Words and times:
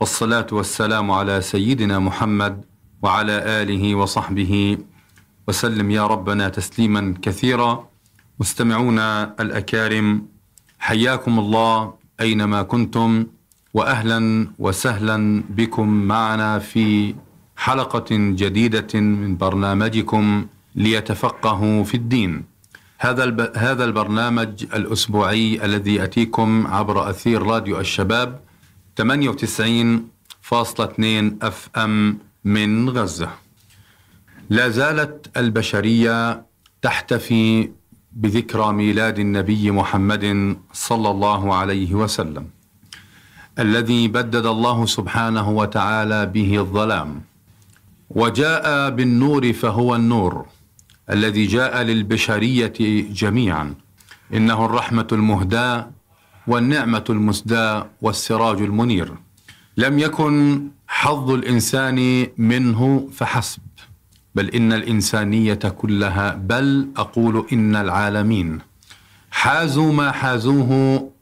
والصلاة 0.00 0.46
والسلام 0.52 1.10
على 1.10 1.40
سيدنا 1.40 1.98
محمد 1.98 2.64
وعلى 3.02 3.32
آله 3.62 3.94
وصحبه 3.94 4.78
وسلم 5.48 5.90
يا 5.90 6.06
ربنا 6.06 6.48
تسليما 6.48 7.14
كثيرا 7.22 7.88
مستمعونا 8.40 9.34
الأكارم 9.40 10.26
حياكم 10.78 11.38
الله 11.38 11.94
أينما 12.20 12.62
كنتم 12.62 13.26
وأهلا 13.74 14.48
وسهلا 14.58 15.42
بكم 15.50 15.88
معنا 15.88 16.58
في 16.58 17.14
حلقة 17.56 18.06
جديدة 18.10 19.00
من 19.00 19.36
برنامجكم 19.36 20.46
ليتفقهوا 20.74 21.84
في 21.84 21.94
الدين 21.96 22.44
هذا. 22.98 23.52
هذا 23.56 23.84
البرنامج 23.84 24.64
الأسبوعي 24.74 25.64
الذي 25.64 25.94
يأتيكم 25.94 26.66
عبر 26.66 27.10
أثير 27.10 27.42
راديو 27.42 27.80
الشباب 27.80 28.40
98.2 28.96 29.02
اف 31.42 31.68
ام 31.76 32.18
من 32.44 32.90
غزة. 32.90 33.30
لا 34.50 34.68
زالت 34.68 35.30
البشرية 35.36 36.46
تحتفي 36.82 37.70
بذكرى 38.12 38.72
ميلاد 38.72 39.18
النبي 39.18 39.70
محمد 39.70 40.56
صلى 40.72 41.10
الله 41.10 41.54
عليه 41.54 41.94
وسلم 41.94 42.48
الذي 43.58 44.08
بدد 44.08 44.46
الله 44.46 44.86
سبحانه 44.86 45.50
وتعالى 45.50 46.26
به 46.26 46.58
الظلام 46.58 47.22
وجاء 48.10 48.90
بالنور 48.90 49.52
فهو 49.52 49.96
النور 49.96 50.46
الذي 51.10 51.46
جاء 51.46 51.82
للبشرية 51.82 52.72
جميعا. 53.12 53.74
إنه 54.34 54.64
الرحمة 54.64 55.06
المهداة 55.12 55.90
والنعمة 56.46 57.04
المسداة 57.10 57.86
والسراج 58.02 58.62
المنير. 58.62 59.14
لم 59.76 59.98
يكن 59.98 60.68
حظ 60.88 61.30
الإنسان 61.30 62.26
منه 62.38 63.08
فحسب 63.12 63.62
بل 64.34 64.48
إن 64.50 64.72
الإنسانية 64.72 65.54
كلها 65.54 66.34
بل 66.34 66.88
أقول 66.96 67.46
إن 67.52 67.76
العالمين. 67.76 68.58
حازوا 69.30 69.92
ما 69.92 70.12
حازوه 70.12 70.70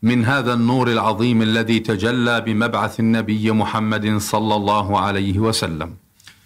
من 0.02 0.24
هذا 0.24 0.52
النور 0.54 0.88
العظيم 0.88 1.42
الذي 1.42 1.78
تجلى 1.78 2.40
بمبعث 2.40 3.00
النبي 3.00 3.50
محمد 3.52 4.18
صلى 4.18 4.54
الله 4.54 5.00
عليه 5.00 5.38
وسلم. 5.38 5.90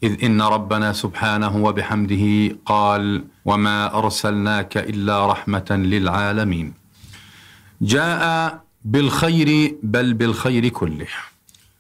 إذ 0.03 0.25
إن 0.25 0.43
ربنا 0.43 0.93
سبحانه 0.93 1.57
وبحمده 1.57 2.57
قال 2.67 3.25
وما 3.45 3.99
أرسلناك 3.99 4.77
إلا 4.77 5.27
رحمة 5.27 5.71
للعالمين. 5.71 6.75
جاء 7.83 8.23
بالخير 8.85 9.77
بل 9.83 10.15
بالخير 10.15 10.69
كله. 10.69 11.07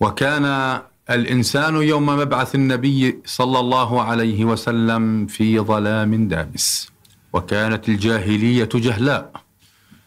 وكان 0.00 0.78
الإنسان 1.10 1.76
يوم 1.76 2.06
مبعث 2.06 2.54
النبي 2.54 3.18
صلى 3.24 3.58
الله 3.60 4.02
عليه 4.02 4.44
وسلم 4.44 5.26
في 5.26 5.60
ظلام 5.60 6.28
دامس. 6.28 6.92
وكانت 7.32 7.88
الجاهلية 7.88 8.68
جهلاء. 8.74 9.32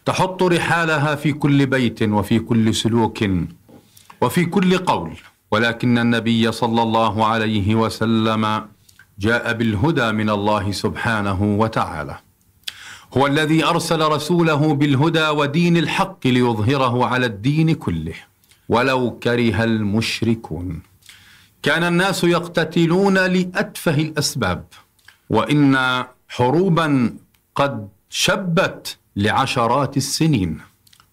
تحط 0.04 0.42
رحالها 0.42 1.14
في 1.14 1.32
كل 1.32 1.66
بيت 1.66 2.02
وفي 2.02 2.38
كل 2.38 2.74
سلوك 2.74 3.18
وفي 4.20 4.44
كل 4.44 4.78
قول. 4.78 5.16
ولكن 5.50 5.98
النبي 5.98 6.52
صلى 6.52 6.82
الله 6.82 7.26
عليه 7.26 7.74
وسلم 7.74 8.66
جاء 9.18 9.52
بالهدى 9.52 10.12
من 10.12 10.30
الله 10.30 10.72
سبحانه 10.72 11.42
وتعالى. 11.42 12.18
هو 13.16 13.26
الذي 13.26 13.64
أرسل 13.64 14.00
رسوله 14.00 14.74
بالهدى 14.74 15.28
ودين 15.28 15.76
الحق 15.76 16.26
ليظهره 16.26 17.06
على 17.06 17.26
الدين 17.26 17.74
كله. 17.74 18.14
ولو 18.68 19.18
كره 19.18 19.64
المشركون. 19.64 20.82
كان 21.62 21.84
الناس 21.84 22.24
يقتتلون 22.24 23.14
لأتفه 23.14 23.94
الأسباب. 23.94 24.64
وإن 25.30 25.78
حروبا 26.28 27.16
قد 27.54 27.88
شبت 28.10 28.96
لعشرات 29.16 29.96
السنين. 29.96 30.60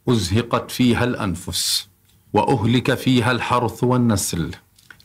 أزهقت 0.10 0.72
فيها 0.72 1.04
الأنفس. 1.04 1.88
وأهلك 2.34 2.94
فيها 2.94 3.32
الحرث 3.32 3.84
والنسل 3.84 4.52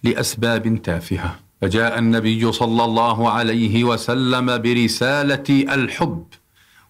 لأسباب 0.03 0.83
تافهة. 0.83 1.39
فجاء 1.61 1.99
النبي 1.99 2.53
صلى 2.53 2.85
الله 2.85 3.31
عليه 3.31 3.85
وسلم 3.85 4.59
برسالة 4.59 5.49
الحب. 5.51 6.25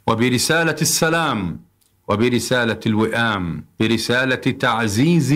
وبرسالة 0.07 0.77
السلام 0.81 1.61
وبرسالة 2.09 2.81
الوئام 2.87 3.65
برسالة 3.81 4.35
تعزيز 4.37 5.35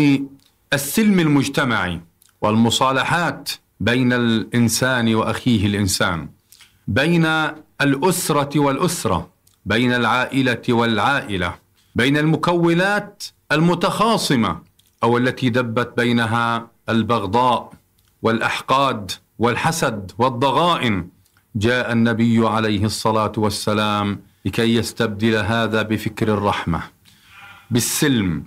السلم 0.73 1.21
المجتمعي 1.21 2.01
والمصالحات 2.43 3.51
بين 3.81 4.13
الإنسان 4.13 5.15
وأخيه 5.15 5.67
الإنسان 5.67 6.29
بين 6.89 7.27
الأسرة 7.81 8.59
والأسرة 8.61 9.29
بين 9.67 9.93
العائلة 9.93 10.63
والعائلة 10.69 11.55
بين 11.95 12.17
المكونات 12.17 13.25
المتخاصمة 13.53 14.59
أو 15.03 15.19
التي 15.19 15.49
دبت 15.49 15.93
بينها 15.97 16.71
البغضاء 16.89 17.73
والأحقاد 18.23 19.11
والحسد 19.39 20.13
والضغائن. 20.19 21.09
جاء 21.57 21.93
النبي 21.93 22.49
عليه 22.49 22.85
الصلاة 22.85 23.33
والسلام 23.37 24.21
لكي 24.49 24.75
يستبدل 24.75 25.37
هذا 25.37 25.83
بفكر 25.83 26.29
الرحمة. 26.35 26.81
بالسلم 27.71 28.45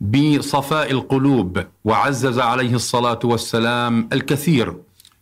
بصفاء 0.00 0.90
القلوب 0.90 1.64
وعزز 1.84 2.38
عليه 2.38 2.74
الصلاة 2.74 3.18
والسلام 3.24 4.08
الكثير 4.12 4.76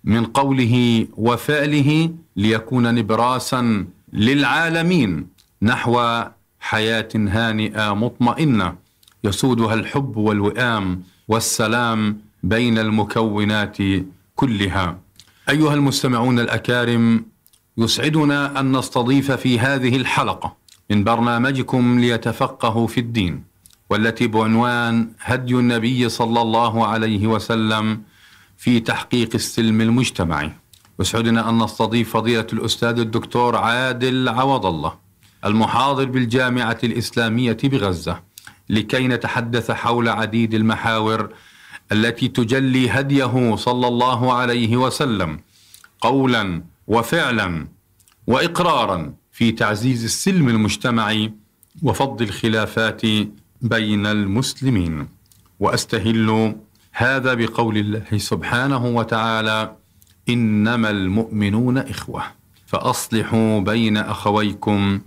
من 0.04 0.24
قوله 0.24 1.06
وفعله 1.16 2.10
ليكون 2.36 2.94
نبراسا 2.94 3.86
للعالمين 4.12 5.26
نحو 5.62 6.22
حياة 6.60 7.08
هانئة 7.16 7.94
مطمئنة 7.94 8.74
يسودها 9.24 9.74
الحب 9.74 10.16
والوئام 10.16 11.02
والسلام 11.28 12.20
بين 12.42 12.78
المكونات 12.78 13.76
كلها. 14.36 14.98
أيها 15.48 15.74
المستمعون 15.74 16.38
الأكارم 16.38 17.24
يسعدنا 17.78 18.60
أن 18.60 18.76
نستضيف 18.76 19.32
في 19.32 19.58
هذه 19.58 19.96
الحلقة 19.96 20.56
من 20.90 21.04
برنامجكم 21.04 22.00
ليتفقهوا 22.00 22.86
في 22.86 23.00
الدين 23.00 23.44
والتي 23.90 24.26
بعنوان 24.26 25.08
هدي 25.20 25.54
النبي 25.54 26.08
صلى 26.08 26.42
الله 26.42 26.86
عليه 26.86 27.26
وسلم 27.26 28.02
في 28.56 28.80
تحقيق 28.80 29.30
السلم 29.34 29.80
المجتمعي. 29.80 30.52
يسعدنا 31.00 31.48
أن 31.48 31.58
نستضيف 31.62 32.10
فضيلة 32.16 32.46
الأستاذ 32.52 32.98
الدكتور 32.98 33.56
عادل 33.56 34.28
عوض 34.28 34.66
الله 34.66 34.92
المحاضر 35.44 36.04
بالجامعة 36.04 36.78
الإسلامية 36.84 37.56
بغزة 37.64 38.22
لكي 38.70 39.08
نتحدث 39.08 39.70
حول 39.70 40.08
عديد 40.08 40.54
المحاور 40.54 41.28
التي 41.92 42.28
تجلي 42.28 42.90
هديه 42.90 43.56
صلى 43.56 43.88
الله 43.88 44.32
عليه 44.32 44.76
وسلم 44.76 45.40
قولا 46.00 46.62
وفعلا 46.86 47.66
واقرارا 48.26 49.14
في 49.32 49.52
تعزيز 49.52 50.04
السلم 50.04 50.48
المجتمعي 50.48 51.32
وفض 51.82 52.22
الخلافات 52.22 53.02
بين 53.62 54.06
المسلمين. 54.06 55.08
وأستهل 55.60 56.54
هذا 56.92 57.34
بقول 57.34 57.76
الله 57.76 58.18
سبحانه 58.18 58.86
وتعالى 58.86 59.76
إنما 60.28 60.90
المؤمنون 60.90 61.78
إخوة 61.78 62.22
فأصلحوا 62.66 63.60
بين 63.60 63.96
أخويكم 63.96 65.00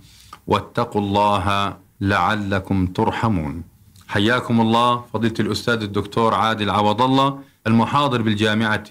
واتقوا 0.46 1.00
الله 1.00 1.76
لعلكم 2.00 2.86
ترحمون. 2.86 3.62
حياكم 4.08 4.60
الله 4.60 5.04
فضيلة 5.12 5.34
الأستاذ 5.40 5.82
الدكتور 5.82 6.34
عادل 6.34 6.70
عوض 6.70 7.02
الله. 7.02 7.49
المحاضر 7.66 8.22
بالجامعة 8.22 8.88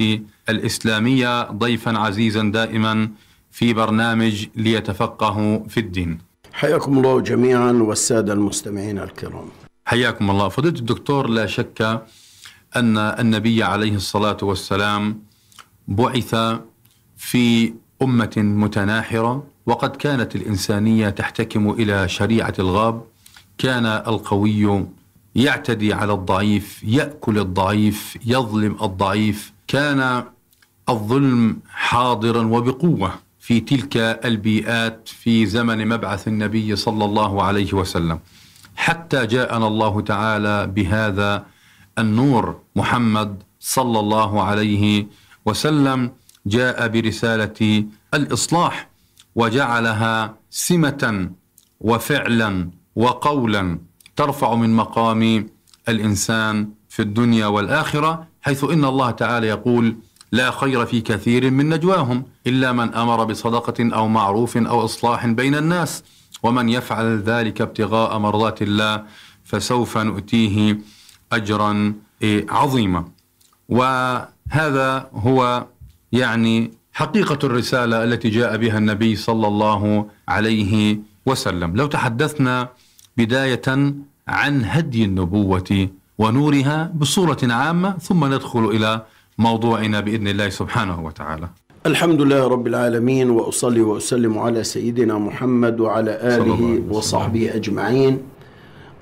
الإسلامية 0.50 1.44
ضيفا 1.52 1.98
عزيزا 1.98 2.44
دائما 2.44 3.10
في 3.52 3.74
برنامج 3.74 4.46
ليتفقهوا 4.56 5.68
في 5.68 5.80
الدين. 5.80 6.18
حياكم 6.54 6.98
الله 6.98 7.22
جميعا 7.22 7.72
والسادة 7.72 8.34
المستمعين 8.34 9.00
الكرام. 9.00 9.50
حياكم 9.86 10.32
الله. 10.32 10.50
فضيلة 10.50 10.80
الدكتور 10.80 11.28
لا 11.28 11.46
شك 11.46 11.82
أن 12.76 12.98
النبي 12.98 13.64
عليه 13.64 13.96
الصلاة 13.96 14.38
والسلام 14.42 15.22
بعث 15.88 16.36
في 17.18 17.74
أمة 18.02 18.34
متناحرة 18.38 19.44
وقد 19.66 19.96
كانت 19.96 20.36
الإنسانية 20.36 21.10
تحتكم 21.10 21.70
إلى 21.70 22.08
شريعة 22.08 22.54
الغاب. 22.60 23.04
كان 23.58 23.86
القوي 23.86 24.86
يعتدي 25.36 25.94
على 25.94 26.14
الضعيف 26.14 26.84
يأكل 26.84 27.40
الضعيف 27.40 28.18
يظلم 28.26 28.78
الضعيف. 28.82 29.54
كان 29.68 30.24
الظلم 30.90 31.60
حاضرا 31.70 32.44
وبقوة 32.46 33.14
في 33.40 33.60
تلك 33.60 33.98
البيئات 34.26 35.08
في 35.08 35.46
زمن 35.46 35.88
مبعث 35.88 36.28
النبي 36.28 36.76
صلى 36.76 37.06
الله 37.06 37.44
عليه 37.44 37.74
وسلم. 37.74 38.20
حتى 38.76 39.26
جاءنا 39.26 39.68
الله 39.68 40.02
تعالى 40.02 40.68
بهذا 40.68 41.46
النور. 41.98 42.62
محمد 42.76 43.44
صلى 43.60 44.00
الله 44.00 44.44
عليه 44.44 45.08
وسلم 45.46 46.12
جاء 46.46 46.88
برسالة 46.88 47.86
الإصلاح 48.14 48.90
وجعلها 49.36 50.36
سمة 50.50 51.30
وفعلا 51.82 52.70
وقولا. 52.96 53.80
ترفع 54.20 54.56
من 54.56 54.76
مقام 54.76 55.48
الإنسان 55.90 56.70
في 56.90 57.02
الدنيا 57.02 57.48
والآخرة 57.48 58.28
حيث 58.42 58.64
إن 58.64 58.86
الله 58.86 59.12
تعالى 59.12 59.48
يقول 59.48 59.96
لا 60.32 60.52
خير 60.52 60.86
في 60.86 61.02
كثير 61.02 61.52
من 61.52 61.70
نجواهم 61.70 62.24
إلا 62.48 62.72
من 62.72 62.94
أمر 62.94 63.24
بصدقة 63.24 63.96
أو 63.96 64.08
معروف 64.08 64.58
أو 64.58 64.86
إصلاح 64.86 65.26
بين 65.28 65.56
الناس 65.56 66.04
ومن 66.44 66.70
يفعل 66.70 67.20
ذلك 67.22 67.62
ابتغاء 67.62 68.18
مرضات 68.18 68.62
الله 68.62 69.04
فسوف 69.44 69.98
نؤتيه 69.98 70.78
أجرا 71.32 71.94
إيه، 72.22 72.46
عظيما. 72.50 73.06
وهذا 73.70 75.10
هو 75.14 75.66
يعني 76.12 76.72
حقيقة 76.94 77.40
الرسالة 77.44 78.04
التي 78.04 78.30
جاء 78.30 78.58
بها 78.58 78.78
النبي 78.78 79.16
صلى 79.16 79.48
الله 79.48 80.10
عليه 80.28 81.00
وسلم. 81.26 81.76
لو 81.76 81.88
تحدثنا 81.88 82.70
بداية 83.20 83.68
عن 84.28 84.54
هدي 84.66 85.02
النبوة 85.06 85.90
ونورها 86.18 86.92
بصورة 86.96 87.38
عامة 87.44 87.98
ثم 87.98 88.22
ندخل 88.34 88.66
إلى 88.76 89.02
موضوعنا 89.38 90.00
بإذن 90.00 90.28
الله 90.28 90.50
سبحانه 90.50 90.98
وتعالى. 91.06 91.48
الحمد 91.86 92.22
لله 92.22 92.48
رب 92.48 92.68
العالمين 92.68 93.30
وأصلي 93.30 93.82
وأسلم 93.82 94.38
على 94.38 94.64
سيدنا 94.64 95.16
محمد 95.18 95.80
وعلى 95.80 96.12
آله 96.36 96.62
وصحبه 96.94 97.56
أجمعين. 97.56 98.14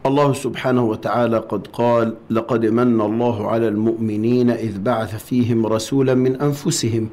الله 0.08 0.34
سبحانه 0.34 0.84
وتعالى 0.84 1.38
قد 1.38 1.68
قال: 1.68 2.16
لقد 2.30 2.66
من 2.66 3.02
الله 3.02 3.48
على 3.48 3.68
المؤمنين 3.68 4.50
إذ 4.50 4.80
بعث 4.80 5.24
فيهم 5.24 5.66
رسولا 5.66 6.14
من 6.14 6.42
أنفسهم 6.42 7.10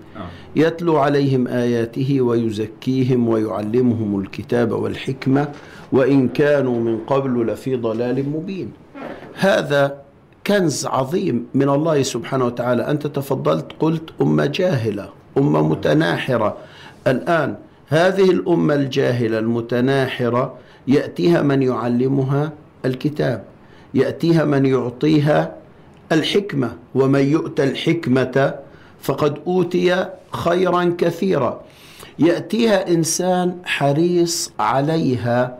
يتلو 0.56 0.96
عليهم 0.96 1.46
آياته 1.48 2.20
ويزكيهم 2.20 3.28
ويعلمهم 3.28 4.20
الكتاب 4.20 4.72
والحكمة 4.72 5.48
وإن 5.92 6.28
كانوا 6.28 6.80
من 6.80 6.98
قبل 6.98 7.46
لفي 7.46 7.76
ضلال 7.76 8.28
مبين. 8.30 8.72
هذا 9.34 10.02
كنز 10.46 10.86
عظيم 10.86 11.46
من 11.54 11.68
الله 11.68 12.02
سبحانه 12.02 12.44
وتعالى. 12.44 12.90
أنت 12.90 13.06
تفضلت 13.06 13.66
قلت 13.80 14.10
أمة 14.22 14.46
جاهلة 14.46 15.08
أمة 15.38 15.68
متناحرة. 15.68 16.56
الآن 17.06 17.56
هذه 17.88 18.30
الأمة 18.30 18.74
الجاهلة 18.74 19.38
المتناحرة 19.38 20.54
يأتيها 20.88 21.42
من 21.42 21.62
يعلمها؟ 21.62 22.52
الكتاب. 22.84 23.44
يأتيها 23.94 24.44
من 24.44 24.66
يعطيها 24.66 25.54
الحكمة 26.12 26.76
ومن 26.94 27.20
يؤتى 27.20 27.64
الحكمة 27.64 28.54
فقد 29.02 29.38
أوتي 29.46 30.06
خيرا 30.32 30.94
كثيرا. 30.98 31.60
يأتيها 32.18 32.88
إنسان 32.88 33.56
حريص 33.64 34.52
عليها 34.58 35.58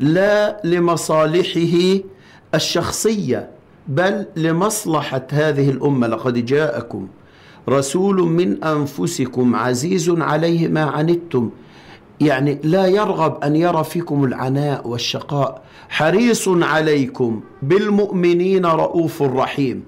لا 0.00 0.60
لمصالحه 0.64 2.00
الشخصية 2.54 3.48
بل 3.88 4.26
لمصلحة 4.36 5.26
هذه 5.30 5.70
الأمة. 5.70 6.06
لقد 6.06 6.44
جاءكم 6.44 7.08
رسول 7.68 8.16
من 8.22 8.64
أنفسكم 8.64 9.56
عزيز 9.56 10.10
عليه 10.10 10.68
ما 10.68 10.84
عنتم. 10.84 11.50
يعني 12.20 12.58
لا 12.64 12.86
يرغب 12.86 13.44
أن 13.44 13.56
يرى 13.56 13.84
فيكم 13.84 14.24
العناء 14.24 14.88
والشقاء. 14.88 15.62
حريص 15.88 16.48
عليكم 16.48 17.40
بالمؤمنين 17.62 18.66
رؤوف 18.66 19.22
رحيم. 19.22 19.84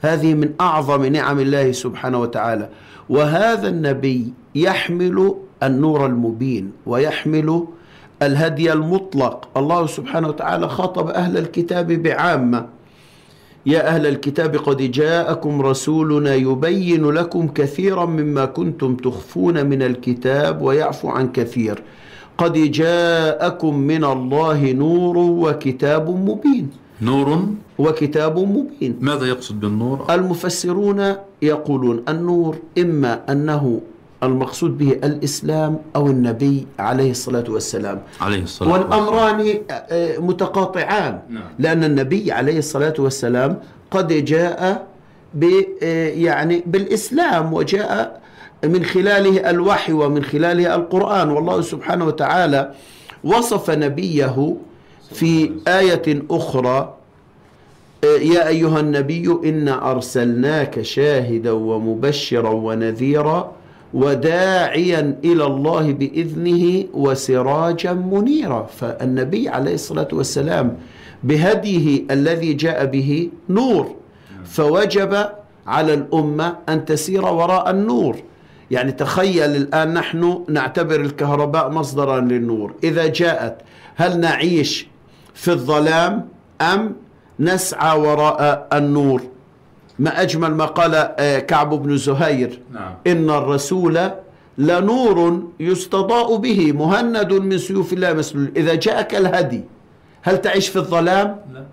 هذه 0.00 0.34
من 0.34 0.50
أعظم 0.60 1.04
نعم 1.04 1.38
الله 1.40 1.72
سبحانه 1.72 2.18
وتعالى. 2.18 2.68
وهذا 3.08 3.68
النبي 3.68 4.32
يحمل 4.54 5.34
النور 5.62 6.06
المبين 6.06 6.72
ويحمل 6.86 7.66
الهدي 8.22 8.72
المطلق. 8.72 9.48
الله 9.56 9.86
سبحانه 9.86 10.28
وتعالى 10.28 10.68
خاطب 10.68 11.08
أهل 11.08 11.38
الكتاب 11.38 11.92
بعامة. 11.92 12.66
يا 13.66 13.88
أهل 13.88 14.06
الكتاب 14.06 14.56
قد 14.56 14.76
جاءكم 14.76 15.62
رسولنا 15.62 16.34
يبين 16.34 17.10
لكم 17.10 17.48
كثيرا 17.48 18.06
مما 18.06 18.44
كنتم 18.44 18.96
تخفون 18.96 19.66
من 19.66 19.82
الكتاب 19.82 20.62
ويعفو 20.62 21.08
عن 21.08 21.32
كثير. 21.32 21.82
قد 22.38 22.52
جاءكم 22.52 23.78
من 23.78 24.04
الله 24.04 24.72
نور 24.72 25.16
وكتاب 25.18 26.10
مبين. 26.10 26.70
نور؟ 27.02 27.28
وكتاب 27.78 28.38
مبين. 28.38 28.96
ماذا 29.00 29.26
يقصد 29.26 29.60
بالنور؟ 29.60 30.06
المفسرون 30.10 31.14
يقولون 31.42 32.02
النور 32.08 32.56
إما 32.78 33.32
أنه 33.32 33.80
المقصود 34.22 34.78
به 34.78 34.92
الإسلام 34.92 35.78
أو 35.96 36.06
النبي 36.06 36.66
عليه 36.78 37.10
الصلاة 37.10 37.44
والسلام. 37.48 38.02
عليه 38.20 38.42
الصلاة 38.42 38.72
والأمران 38.72 39.54
آه، 39.70 40.18
متقاطعان. 40.18 41.18
نعم. 41.28 41.42
لأن 41.58 41.84
النبي 41.84 42.32
عليه 42.32 42.58
الصلاة 42.58 42.94
والسلام 42.98 43.58
قد 43.90 44.12
جاء 44.12 44.86
ب 45.34 45.44
آه، 45.82 46.08
يعني 46.08 46.62
بالإسلام 46.66 47.52
وجاء 47.52 48.20
من 48.64 48.84
خلاله 48.84 49.50
الوحي 49.50 49.92
ومن 49.92 50.24
خلاله 50.24 50.74
القرآن. 50.74 51.30
والله 51.30 51.60
سبحانه 51.60 52.04
وتعالى 52.06 52.70
وصف 53.24 53.70
نبيه 53.70 54.56
في 55.12 55.50
آية 55.68 56.22
أخرى 56.30 56.94
آه، 58.04 58.06
يا 58.18 58.48
أيها 58.48 58.80
النبي 58.80 59.38
إنا 59.44 59.90
أرسلناك 59.90 60.82
شاهدا 60.82 61.52
ومبشرا 61.52 62.50
ونذيرا 62.50 63.52
وداعيا 63.94 65.18
إلى 65.24 65.44
الله 65.44 65.92
بإذنه 65.92 66.84
وسراجا 66.94 67.92
منيرا. 67.92 68.62
فالنبي 68.62 69.48
عليه 69.48 69.74
الصلاة 69.74 70.08
والسلام 70.12 70.76
بهديه 71.24 72.04
الذي 72.10 72.52
جاء 72.52 72.86
به 72.86 73.30
نور 73.48 73.94
فوجب 74.44 75.26
على 75.66 75.94
الأمة 75.94 76.56
أن 76.68 76.84
تسير 76.84 77.24
وراء 77.24 77.70
النور. 77.70 78.16
يعني 78.70 78.92
تخيل 78.92 79.56
الآن 79.56 79.94
نحن 79.94 80.44
نعتبر 80.48 81.00
الكهرباء 81.00 81.70
مصدرا 81.70 82.20
للنور. 82.20 82.74
إذا 82.84 83.06
جاءت 83.06 83.56
هل 83.96 84.20
نعيش 84.20 84.86
في 85.34 85.50
الظلام 85.50 86.28
أم 86.60 86.96
نسعى 87.40 87.98
وراء 87.98 88.68
النور؟ 88.72 89.22
ما 89.98 90.22
أجمل 90.22 90.54
ما 90.54 90.64
قال 90.64 90.94
آه، 90.94 91.38
كعب 91.38 91.70
بن 91.82 91.96
زهير 91.96 92.60
نعم. 92.72 92.94
إن 93.06 93.30
الرسول 93.30 94.10
لنور 94.58 95.42
يستضاء 95.60 96.36
به 96.36 96.72
مهند 96.72 97.32
من 97.32 97.58
سيوف 97.58 97.92
الله 97.92 98.12
مسلول 98.12 98.52
إذا 98.56 98.74
جاءك 98.74 99.14
الهدي 99.14 99.60
هل 100.22 100.40
تعيش 100.40 100.68
في 100.68 100.76
الظلام 100.76 101.36
لا. 101.54 101.64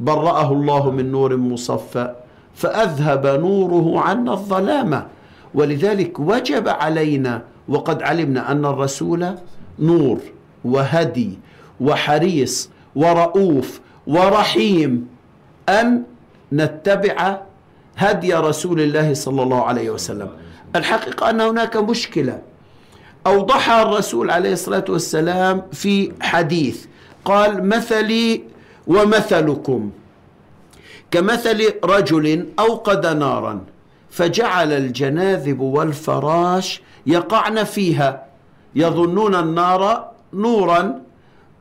برأه 0.00 0.52
الله 0.52 0.90
من 0.90 1.12
نور 1.12 1.36
مصفى 1.36 2.14
فأذهب 2.54 3.26
نوره 3.26 4.00
عنا 4.00 4.32
الظلام 4.32 5.06
ولذلك 5.54 6.20
وجب 6.20 6.68
علينا 6.68 7.42
وقد 7.68 8.02
علمنا 8.02 8.52
أن 8.52 8.64
الرسول 8.64 9.26
نور 9.78 10.18
وهدي 10.64 11.38
وحريص 11.80 12.70
ورؤوف 12.96 13.80
ورحيم 14.06 15.08
أن 15.68 16.02
نتبع 16.52 17.40
هدي 17.96 18.34
رسول 18.34 18.80
الله 18.80 19.14
صلى 19.14 19.42
الله 19.42 19.62
عليه 19.64 19.90
وسلم. 19.90 20.30
الحقيقة 20.76 21.30
أن 21.30 21.40
هناك 21.40 21.76
مشكلة. 21.76 22.42
أوضحها 23.26 23.82
الرسول 23.82 24.30
عليه 24.30 24.52
الصلاة 24.52 24.84
والسلام 24.88 25.62
في 25.72 26.12
حديث 26.20 26.86
قال 27.24 27.68
مثلي 27.68 28.42
ومثلكم. 28.86 29.90
كمثل 31.10 31.74
رجل 31.84 32.46
أوقد 32.58 33.06
نارا 33.06 33.64
فجعل 34.10 34.72
الجناذب 34.72 35.60
والفراش 35.60 36.82
يقعن 37.06 37.64
فيها 37.64 38.26
يظنون 38.74 39.34
النار 39.34 40.10
نورا 40.32 41.02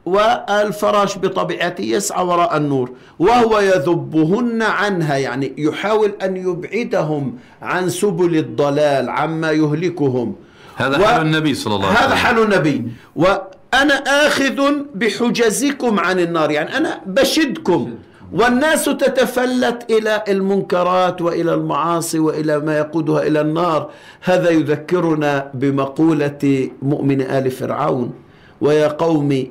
والفراش 0.05 1.17
بطبيعته 1.17 1.81
يسعى 1.81 2.25
وراء 2.25 2.57
النور 2.57 2.91
وهو 3.19 3.59
يذبهن 3.59 4.61
عنها 4.61 5.17
يعني 5.17 5.53
يحاول 5.57 6.11
أن 6.21 6.37
يبعدهم 6.37 7.35
عن 7.61 7.89
سبل 7.89 8.37
الضلال 8.37 9.09
عما 9.09 9.51
يهلكهم. 9.51 10.35
هذا 10.75 10.99
و... 10.99 11.03
حال 11.03 11.21
النبي 11.21 11.53
صلى 11.53 11.75
الله 11.75 11.87
عليه 11.87 11.97
وسلم. 11.97 12.07
هذا 12.07 12.15
حال 12.15 12.43
النبي. 12.43 12.83
وأنا 13.15 13.93
آخذ 14.27 14.73
بحجزكم 14.95 15.99
عن 15.99 16.19
النار 16.19 16.51
يعني 16.51 16.77
أنا 16.77 17.01
بشدكم. 17.05 17.93
والناس 18.33 18.85
تتفلت 18.85 19.91
إلى 19.91 20.23
المنكرات 20.27 21.21
وإلى 21.21 21.53
المعاصي 21.53 22.19
وإلى 22.19 22.59
ما 22.59 22.77
يقودها 22.77 23.27
إلى 23.27 23.41
النار. 23.41 23.89
هذا 24.21 24.49
يذكرنا 24.49 25.51
بمقولة 25.53 26.69
مؤمن 26.81 27.21
آل 27.21 27.51
فرعون 27.51 28.13
ويا 28.61 28.87
قوم 28.87 29.47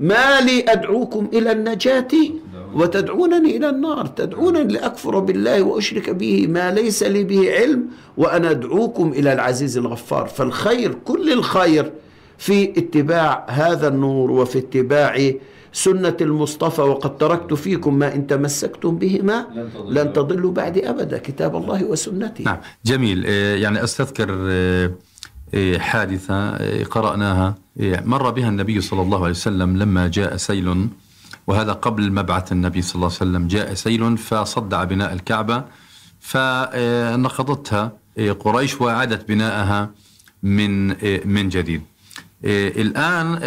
ما 0.00 0.40
لي 0.40 0.64
أدعوكم 0.68 1.28
إلى 1.32 1.52
النجاة 1.52 2.08
وتدعونني 2.74 3.56
إلى 3.56 3.68
النار. 3.68 4.06
تدعونني 4.06 4.72
لأكفر 4.72 5.18
بالله 5.18 5.62
وأشرك 5.62 6.10
به 6.10 6.46
ما 6.46 6.70
ليس 6.70 7.02
لي 7.02 7.24
به 7.24 7.52
علم 7.54 7.86
وأنا 8.16 8.50
أدعوكم 8.50 9.12
إلى 9.12 9.32
العزيز 9.32 9.78
الغفار. 9.78 10.26
فالخير 10.26 10.94
كل 11.04 11.32
الخير 11.32 11.92
في 12.38 12.70
اتباع 12.70 13.46
هذا 13.48 13.88
النور 13.88 14.30
وفي 14.30 14.58
اتباع 14.58 15.32
سنة 15.72 16.16
المصطفى 16.20 16.82
وقد 16.82 17.18
تركت 17.18 17.54
فيكم 17.54 17.94
ما 17.94 18.14
إن 18.14 18.26
تمسكتم 18.26 18.98
بهما 18.98 19.46
لن 19.88 20.12
تضلوا. 20.12 20.52
بعد 20.52 20.78
أبدا. 20.78 21.18
كتاب 21.18 21.56
الله 21.56 21.84
وسنتي. 21.84 22.42
نعم 22.42 22.58
جميل. 22.84 23.24
يعني 23.64 23.84
أستذكر 23.84 24.28
حادثة 25.78 26.56
قرأناها. 26.84 27.54
مر 27.80 28.30
بها 28.30 28.48
النبي 28.48 28.80
صلى 28.80 29.02
الله 29.02 29.18
عليه 29.18 29.30
وسلم 29.30 29.76
لما 29.76 30.08
جاء 30.08 30.36
سيل 30.36 30.88
وهذا 31.46 31.72
قبل 31.72 32.12
مبعث 32.12 32.52
النبي 32.52 32.82
صلى 32.82 32.94
الله 32.94 33.06
عليه 33.06 33.16
وسلم. 33.16 33.48
جاء 33.48 33.74
سيل 33.74 34.18
فصدع 34.18 34.84
بناء 34.84 35.12
الكعبة 35.12 35.64
فنقضتها. 36.20 37.92
قريش 38.40 38.80
وأعادت 38.80 39.28
بناءها 39.28 39.90
من 40.42 40.88
من 41.34 41.48
جديد. 41.48 41.82
الآن 42.44 43.38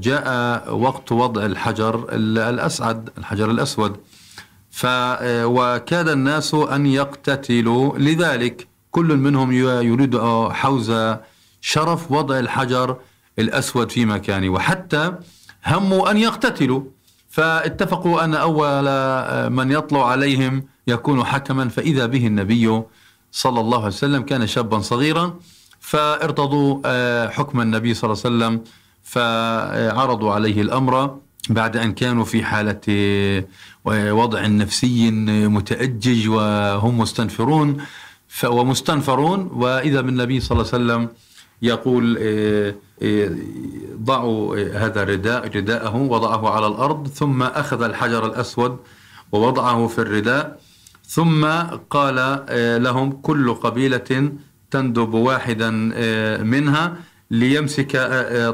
جاء 0.00 0.74
وقت 0.74 1.12
وضع 1.12 1.46
الحجر 1.46 2.06
الأسعد 2.12 3.10
الحجر 3.18 3.50
الأسود. 3.50 3.96
وكاد 5.24 6.08
الناس 6.08 6.54
أن 6.54 6.86
يقتتلوا 6.86 7.98
لذلك. 7.98 8.68
كل 8.96 9.16
منهم 9.16 9.52
يريد 9.52 10.18
حوز 10.50 10.92
شرف 11.60 12.12
وضع 12.12 12.38
الحجر 12.38 12.96
الأسود 13.38 13.90
في 13.90 14.04
مكانه. 14.04 14.48
وحتى 14.48 15.12
هموا 15.66 16.10
أن 16.10 16.16
يقتتلوا. 16.16 16.82
فاتفقوا 17.28 18.24
أن 18.24 18.34
أول 18.34 18.86
من 19.50 19.72
يطلع 19.72 20.10
عليهم 20.10 20.64
يكون 20.86 21.24
حكما. 21.24 21.68
فإذا 21.68 22.06
به 22.06 22.26
النبي 22.26 22.82
صلى 23.32 23.60
الله 23.60 23.78
عليه 23.78 23.86
وسلم 23.86 24.22
كان 24.22 24.46
شابا 24.46 24.78
صغيرا 24.78 25.34
فارتضوا 25.80 27.28
حكم 27.28 27.60
النبي 27.60 27.94
صلى 27.94 28.12
الله 28.12 28.22
عليه 28.24 28.36
وسلم 28.36 28.64
فعرضوا 29.02 30.32
عليه 30.32 30.60
الأمر 30.60 31.18
بعد 31.50 31.76
أن 31.76 31.92
كانوا 31.92 32.24
في 32.24 32.44
حالة 32.44 32.84
وضع 34.20 34.46
نفسي 34.46 35.10
متأجج 35.56 36.28
وهم 36.28 36.98
مستنفرون. 36.98 37.76
ومستنفرون 38.44 39.50
وإذا 39.54 40.00
بالنبي 40.00 40.40
صلى 40.40 40.60
الله 40.60 40.70
عليه 40.72 40.84
وسلم 40.84 41.08
يقول 41.62 42.04
ضعوا 44.04 44.56
هذا 44.86 45.02
الرداء 45.02 45.48
رداءه 45.56 45.96
وضعه 45.96 46.50
على 46.50 46.66
الأرض 46.66 47.08
ثم 47.08 47.42
أخذ 47.42 47.82
الحجر 47.82 48.26
الأسود 48.26 48.76
ووضعه 49.32 49.86
في 49.86 49.98
الرداء 49.98 50.60
ثم 51.08 51.46
قال 51.90 52.44
لهم 52.82 53.12
كل 53.12 53.54
قبيلة 53.54 54.30
تندب 54.70 55.14
واحدا 55.14 55.70
منها 56.42 56.96
ليمسك 57.30 57.92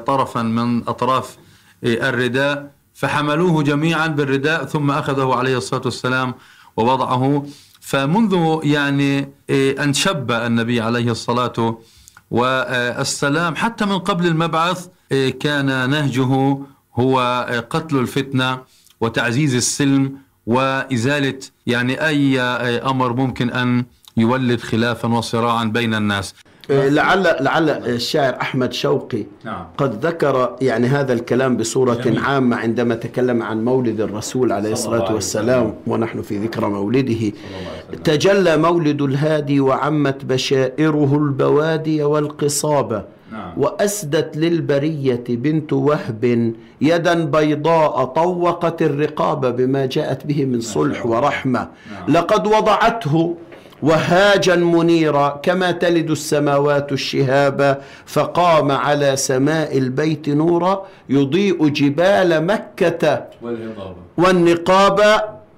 طرفا 0.06 0.42
من 0.42 0.88
أطراف 0.88 1.36
الرداء 1.84 2.70
فحملوه 2.94 3.62
جميعا 3.62 4.06
بالرداء 4.06 4.64
ثم 4.64 4.90
أخذه 4.90 5.34
عليه 5.34 5.56
الصلاة 5.56 5.82
والسلام 5.84 6.34
ووضعه 6.76 7.46
فمنذ 7.82 8.58
يعني 8.62 9.28
أن 9.50 9.92
شب 9.94 10.30
النبي 10.30 10.80
عليه 10.80 11.10
الصلاة 11.10 11.78
والسلام 12.30 13.56
حتى 13.56 13.84
من 13.84 13.98
قبل 13.98 14.26
المبعث 14.26 14.86
كان 15.40 15.90
نهجه 15.90 16.58
هو 16.94 17.46
قتل 17.70 17.96
الفتنة 17.98 18.60
وتعزيز 19.00 19.54
السلم 19.54 20.12
وإزالة 20.46 21.38
يعني 21.66 22.06
أي 22.06 22.40
أمر 22.80 23.12
ممكن 23.12 23.50
أن 23.50 23.84
يولد 24.16 24.60
خلافا 24.60 25.08
وصراعا 25.08 25.64
بين 25.64 25.94
الناس. 25.94 26.34
لعل 26.72 27.36
لعل 27.40 27.70
الشاعر 27.70 28.40
أحمد 28.40 28.72
شوقي 28.72 29.24
نعم. 29.44 29.64
قد 29.78 30.06
ذكر 30.06 30.56
يعني 30.60 30.86
هذا 30.86 31.12
الكلام 31.12 31.56
بصورة 31.56 31.94
جميل. 31.94 32.18
عامة 32.18 32.56
عندما 32.56 32.94
تكلم 32.94 33.42
عن 33.42 33.64
مولد 33.64 34.00
الرسول 34.00 34.52
عليه 34.52 34.72
الصلاة 34.72 35.14
والسلام 35.14 35.74
ونحن 35.86 36.22
في 36.22 36.38
ذكرى 36.38 36.66
مولده 36.66 37.32
تجلى 38.04 38.56
مولد 38.56 39.02
الهادي 39.02 39.60
وعمت 39.60 40.24
بشائره 40.24 41.16
البوادي 41.16 42.02
والقصابه 42.02 43.02
نعم. 43.32 43.52
وأسدت 43.56 44.36
للبرية 44.36 45.24
بنت 45.28 45.72
وهب 45.72 46.52
يدا 46.80 47.24
بيضاء 47.24 48.04
طوقت 48.04 48.82
الرقاب 48.82 49.56
بما 49.56 49.86
جاءت 49.86 50.26
به 50.26 50.44
من 50.44 50.60
صلح 50.60 51.06
ورحمة 51.06 51.68
نعم. 51.92 52.16
لقد 52.16 52.46
وضعته 52.46 53.36
وهاجا 53.82 54.56
منيرا 54.56 55.40
كما 55.42 55.70
تلد 55.70 56.10
السماوات 56.10 56.92
الشهابا 56.92 57.78
فقام 58.06 58.70
على 58.70 59.16
سماء 59.16 59.78
البيت 59.78 60.28
نورا 60.28 60.86
يضيء 61.08 61.68
جبال 61.68 62.46
مكة 62.46 63.24
والنقاب 64.18 65.00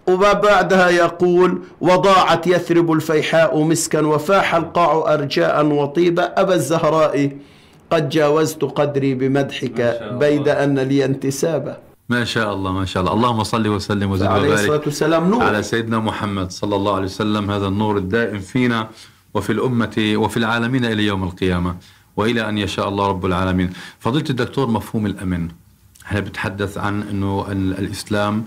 وبعدها 0.09 0.89
يقول 0.89 1.63
وضاعت 1.81 2.47
يثرب 2.47 2.93
الفيحاء 2.93 3.63
مسكا 3.63 4.01
وفاح 4.01 4.55
القاع 4.55 5.15
أرجاء 5.15 5.67
وطيبا. 5.67 6.25
أبا 6.37 6.55
الزهراء 6.55 7.31
قد 7.91 8.09
جاوزت 8.09 8.65
قدري 8.65 9.15
بمدحك 9.15 10.01
بيد 10.13 10.49
أن 10.49 10.79
لي 10.79 11.05
انتسابا. 11.05 11.77
ما 12.09 12.25
شاء 12.25 12.55
الله 12.55 12.73
ما 12.73 12.85
شاء 12.85 13.03
الله. 13.03 13.15
اللهم 13.15 13.45
صل 13.45 13.69
وسلم 13.69 14.11
وزد 14.11 14.27
وبارك 14.27 14.43
عليه 14.43 14.55
الصلاة 14.55 14.83
والسلام 14.87 15.31
نور. 15.31 15.43
على 15.43 15.63
سيدنا 15.63 15.99
محمد 15.99 16.51
صلى 16.51 16.77
الله 16.77 16.95
عليه 16.95 17.05
وسلم. 17.05 17.51
هذا 17.51 17.67
النور 17.67 17.99
الدائم 17.99 18.41
فينا 18.41 18.89
وفي 19.35 19.53
الأمة 19.53 19.97
وفي 20.17 20.37
العالمين 20.37 20.85
إلى 20.85 21.07
يوم 21.07 21.25
القيامة. 21.25 21.77
وإلى 22.17 22.49
أن 22.49 22.59
يشاء 22.59 22.89
الله 22.89 23.09
رب 23.09 23.27
العالمين. 23.27 23.73
فضيلة 24.01 24.25
الدكتور 24.31 24.67
مفهوم 24.71 25.07
الأمن. 25.07 25.49
إحنا 26.07 26.21
بنتحدث 26.21 26.79
عن 26.79 27.03
أنه 27.03 27.47
الإسلام 27.79 28.45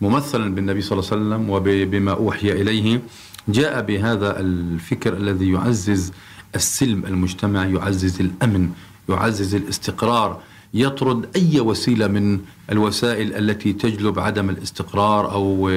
ممثلا 0.00 0.54
بالنبي 0.54 0.80
صلى 0.80 0.98
الله 0.98 1.10
عليه 1.12 1.22
وسلم 1.22 1.50
وبما 1.50 2.12
أوحي 2.12 2.52
إليه. 2.52 3.00
جاء 3.48 3.82
بهذا 3.82 4.40
الفكر 4.40 5.12
الذي 5.16 5.52
يعزز 5.52 6.12
السلم 6.54 7.06
المجتمعي 7.06 7.74
يعزز 7.74 8.20
الأمن 8.20 8.70
يعزز 9.08 9.54
الاستقرار. 9.54 10.40
يطرد 10.74 11.36
أي 11.36 11.60
وسيلة 11.60 12.06
من 12.06 12.40
الوسائل 12.72 13.34
التي 13.34 13.72
تجلب 13.72 14.18
عدم 14.18 14.50
الاستقرار 14.50 15.32
أو 15.32 15.70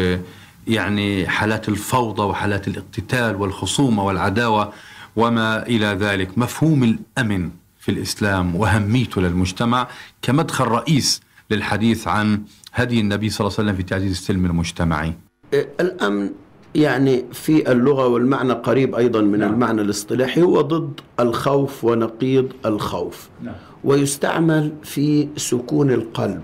يعني 0.68 1.28
حالات 1.28 1.70
الفوضى 1.70 2.22
وحالات 2.22 2.68
الاقتتال 2.68 3.36
والخصومة 3.36 4.06
والعداوة 4.06 4.74
وما 5.16 5.68
إلى 5.68 5.86
ذلك. 5.86 6.38
مفهوم 6.38 6.84
الأمن 6.84 7.50
في 7.80 7.92
الإسلام 7.92 8.56
وأهميته 8.56 9.22
للمجتمع 9.22 9.88
كمدخل 10.22 10.66
رئيس 10.66 11.22
للحديث 11.52 12.08
عن 12.08 12.42
هدي 12.74 13.00
النبي 13.00 13.30
صلى 13.30 13.48
الله 13.48 13.60
عليه 13.60 13.70
وسلم 13.70 13.78
في 13.78 13.90
تعزيز 13.90 14.12
السلم 14.12 14.46
المجتمعي. 14.46 15.14
الأمن 15.54 16.30
يعني 16.76 17.26
في 17.32 17.72
اللغة 17.72 18.08
والمعنى 18.08 18.54
قريب 18.54 18.96
أيضا 18.96 19.22
من 19.22 19.40
نعم. 19.40 19.54
المعنى 19.54 19.82
الاصطلاحي 19.82 20.42
هو 20.42 20.62
ضد 20.62 21.00
الخوف 21.20 21.84
ونقيض 21.84 22.50
الخوف 22.66 23.30
نعم. 23.44 23.56
ويستعمل 23.84 24.72
في 24.84 25.28
سكون 25.38 25.92
القلب 25.92 26.42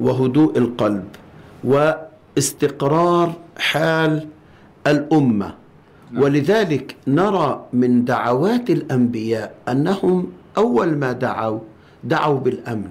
وهدوء 0.00 0.58
القلب 0.58 1.04
واستقرار 1.64 3.32
حال 3.58 4.26
الأمة 4.86 5.54
نعم. 6.10 6.22
ولذلك 6.22 6.96
نرى 7.06 7.64
من 7.72 8.04
دعوات 8.04 8.70
الأنبياء 8.70 9.54
أنهم 9.68 10.26
أول 10.58 10.96
ما 10.96 11.12
دعوا 11.12 11.58
دعوا 12.04 12.40
بالأمن 12.40 12.88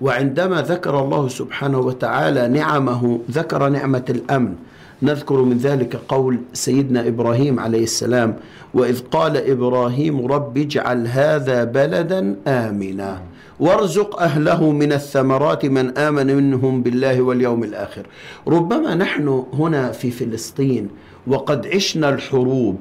وعندما 0.00 0.62
ذكر 0.62 1.00
الله 1.00 1.28
سبحانه 1.28 1.78
وتعالى 1.78 2.48
نعمه 2.48 3.20
ذكر 3.30 3.68
نعمة 3.68 4.04
الأمن 4.10 4.54
نذكر 5.02 5.42
من 5.42 5.58
ذلك 5.58 5.96
قول 6.08 6.38
سيدنا 6.52 7.08
إبراهيم 7.08 7.60
عليه 7.60 7.82
السلام 7.82 8.36
وإذ 8.74 9.00
قال 9.00 9.36
إبراهيم 9.36 10.26
رب 10.26 10.58
اجعل 10.58 11.06
هذا 11.06 11.64
بلدا 11.64 12.36
آمنا 12.46 13.22
وارزق 13.60 14.22
أهله 14.22 14.70
من 14.70 14.92
الثمرات 14.92 15.64
من 15.66 15.98
آمن 15.98 16.26
منهم 16.36 16.82
بالله 16.82 17.22
واليوم 17.22 17.64
الآخر. 17.64 18.06
ربما 18.48 18.94
نحن 18.94 19.44
هنا 19.52 19.92
في 19.92 20.10
فلسطين 20.10 20.88
وقد 21.26 21.66
عشنا 21.66 22.08
الحروب. 22.08 22.76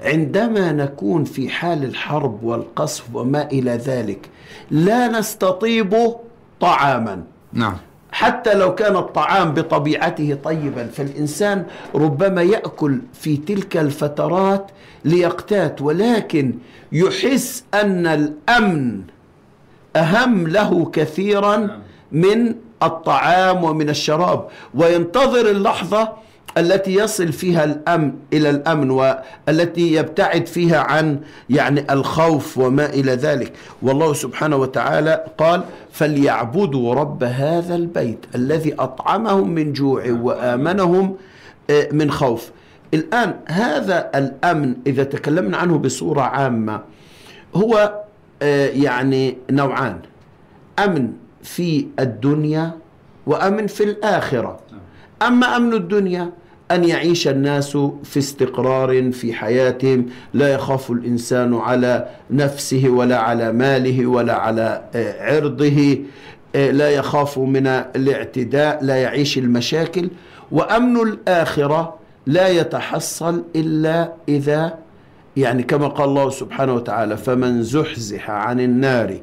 عندما 0.00 0.72
نكون 0.72 1.24
في 1.24 1.48
حال 1.48 1.84
الحرب 1.84 2.42
والقصف 2.42 3.04
وما 3.14 3.46
إلى 3.50 3.70
ذلك 3.70 4.28
لا 4.70 5.08
نستطيب 5.08 5.96
طعاما. 6.60 7.22
نعم. 7.52 7.76
حتى 8.12 8.54
لو 8.54 8.74
كان 8.74 8.96
الطعام 8.96 9.54
بطبيعته 9.54 10.38
طيبا 10.44 10.86
فالإنسان 10.86 11.66
ربما 11.94 12.42
يأكل 12.42 13.00
في 13.12 13.36
تلك 13.36 13.76
الفترات 13.76 14.70
ليقتات 15.04 15.82
ولكن 15.82 16.54
يحس 16.92 17.64
أن 17.74 18.06
الأمن 18.06 19.00
أهم 19.96 20.48
له 20.48 20.90
كثيرا 20.92 21.80
من 22.12 22.54
الطعام 22.82 23.64
ومن 23.64 23.88
الشراب. 23.90 24.48
وينتظر 24.74 25.50
اللحظة 25.50 26.12
التي 26.58 26.94
يصل 26.94 27.32
فيها 27.32 27.64
الأمن 27.64 28.12
إلى 28.32 28.50
الأمن 28.50 28.90
والتي 28.90 29.92
يبتعد 29.94 30.46
فيها 30.46 30.78
عن 30.80 31.20
يعني 31.50 31.92
الخوف 31.92 32.58
وما 32.58 32.86
إلى 32.86 33.12
ذلك. 33.12 33.52
والله 33.82 34.12
سبحانه 34.12 34.56
وتعالى 34.56 35.24
قال 35.38 35.62
فليعبدوا 35.92 36.94
رب 36.94 37.24
هذا 37.24 37.74
البيت 37.74 38.26
الذي 38.34 38.74
أطعمهم 38.74 39.50
من 39.50 39.72
جوع 39.72 40.02
وآمنهم 40.10 41.16
آه، 41.70 41.88
من 41.92 42.10
خوف. 42.10 42.50
الآن 42.94 43.34
هذا 43.46 44.10
الأمن 44.14 44.74
إذا 44.86 45.04
تكلمنا 45.04 45.56
عنه 45.56 45.78
بصورة 45.78 46.20
عامة 46.22 46.80
هو 47.54 48.00
آه، 48.42 48.66
يعني 48.68 49.36
نوعان 49.50 49.98
أمن 50.78 51.12
في 51.42 51.86
الدنيا 52.00 52.70
وأمن 53.26 53.66
في 53.66 53.84
الآخرة. 53.84 54.60
أما 55.22 55.56
أمن 55.56 55.74
الدنيا 55.74 56.30
أن 56.70 56.84
يعيش 56.84 57.28
الناس 57.28 57.76
في 58.04 58.18
استقرار 58.18 59.12
في 59.12 59.32
حياتهم 59.32 60.06
لا 60.34 60.48
يخاف 60.48 60.90
الإنسان 60.90 61.54
على 61.54 62.08
نفسه 62.30 62.88
ولا 62.88 63.18
على 63.18 63.52
ماله 63.52 64.06
ولا 64.06 64.34
على 64.34 64.82
آه، 64.94 65.34
عرضه 65.34 65.98
آه، 66.54 66.70
لا 66.70 66.90
يخاف 66.90 67.38
من 67.38 67.66
الاعتداء 67.66 68.84
لا 68.84 68.96
يعيش 68.96 69.38
المشاكل. 69.38 70.10
وأمن 70.52 70.96
الآخرة 70.96 71.94
لا 72.26 72.48
يتحصل 72.48 73.44
إلا 73.56 74.12
إذا 74.28 74.78
يعني 75.36 75.62
كما 75.62 75.88
قال 75.88 76.08
الله 76.08 76.30
سبحانه 76.30 76.74
وتعالى 76.74 77.16
فمن 77.16 77.62
زحزح 77.62 78.30
عن 78.30 78.60
النار 78.60 79.18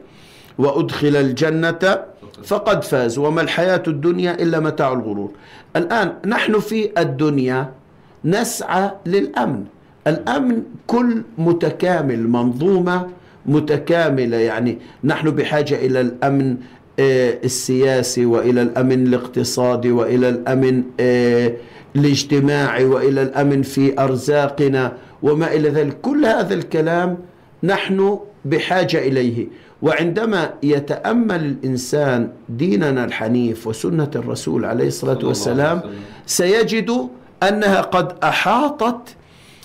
وأدخل 0.58 1.16
الجنة 1.16 2.00
فقد 2.44 2.84
فاز 2.84 3.18
وما 3.18 3.42
الحياة 3.42 3.84
الدنيا 3.88 4.42
إلا 4.42 4.60
متاع 4.60 4.94
الغرور. 4.94 5.32
الآن 5.76 6.14
نحن 6.26 6.60
في 6.60 6.90
الدنيا 6.98 7.72
نسعى 8.26 8.92
للأمن. 9.06 9.64
الأمن 10.08 10.64
كل 10.88 11.22
متكامل 11.38 12.28
منظومة 12.30 13.08
متكاملة. 13.46 14.38
يعني 14.38 14.78
نحن 15.04 15.30
بحاجة 15.30 15.76
إلى 15.76 16.02
الأمن 16.02 16.58
آه، 17.00 17.38
السياسي 17.44 18.26
وإلى 18.26 18.62
الأمن 18.62 19.08
الاقتصادي 19.08 19.92
وإلى 19.92 20.30
الأمن 20.30 20.84
آه، 21.00 21.54
الاجتماعي 21.96 22.86
وإلى 22.86 23.22
الأمن 23.22 23.62
في 23.62 24.00
أرزاقنا 24.00 24.94
وما 25.24 25.54
إلى 25.54 25.70
ذلك. 25.70 26.02
كل 26.02 26.26
هذا 26.26 26.54
الكلام 26.54 27.18
نحن 27.64 28.20
بحاجة 28.46 28.98
إليه. 29.08 29.48
وعندما 29.82 30.54
يتأمل 30.64 31.46
الإنسان 31.46 32.30
ديننا 32.50 33.06
الحنيف 33.06 33.68
وسنة 33.68 34.12
الرسول 34.16 34.66
عليه 34.66 34.88
الصلاة 34.88 35.20
والسلام 35.26 35.82
سيجد 36.26 37.10
أنها 37.44 37.82
قد 37.82 38.16
أحاطت 38.24 39.16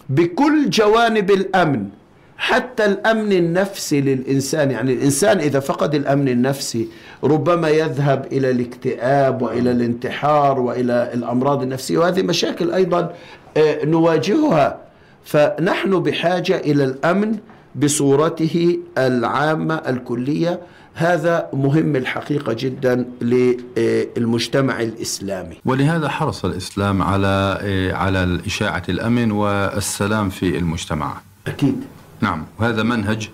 بكل 0.08 0.70
جوانب 0.70 1.30
الأمن 1.30 1.88
حتى 2.36 2.84
الأمن 2.84 3.32
النفسي 3.32 4.00
للإنسان. 4.00 4.70
يعني 4.70 4.92
الإنسان 4.92 5.38
إذا 5.38 5.60
فقد 5.60 5.94
الأمن 5.94 6.28
النفسي 6.28 6.88
ربما 7.24 7.68
يذهب 7.68 8.26
إلى 8.32 8.50
الاكتئاب 8.50 9.42
وإلى 9.42 9.70
الانتحار 9.70 10.60
وإلى 10.60 11.10
الأمراض 11.14 11.62
النفسية 11.62 11.98
وهذه 11.98 12.22
مشاكل 12.22 12.70
أيضا 12.72 13.14
آه، 13.56 13.84
نواجهها. 13.84 14.78
فنحن 15.24 15.90
بحاجة 16.02 16.56
إلى 16.56 16.84
الأمن 16.84 17.36
بصورته 17.74 18.78
العامة 18.98 19.74
الكلية. 19.74 20.60
هذا 20.94 21.48
مهم 21.52 21.96
الحقيقة 21.96 22.52
جدا 22.52 23.04
للمجتمع 23.20 24.80
الإسلامي. 24.80 25.56
ولهذا 25.64 26.08
حرص 26.08 26.44
الإسلام 26.44 27.02
على 27.02 27.58
على 27.94 28.40
إشاعة 28.46 28.82
الأمن 28.88 29.30
والسلام 29.32 30.30
في 30.30 30.58
المجتمع. 30.58 31.14
أكيد. 31.46 31.84
نعم. 32.20 32.44
وهذا 32.60 32.82
منهج. 32.82 33.30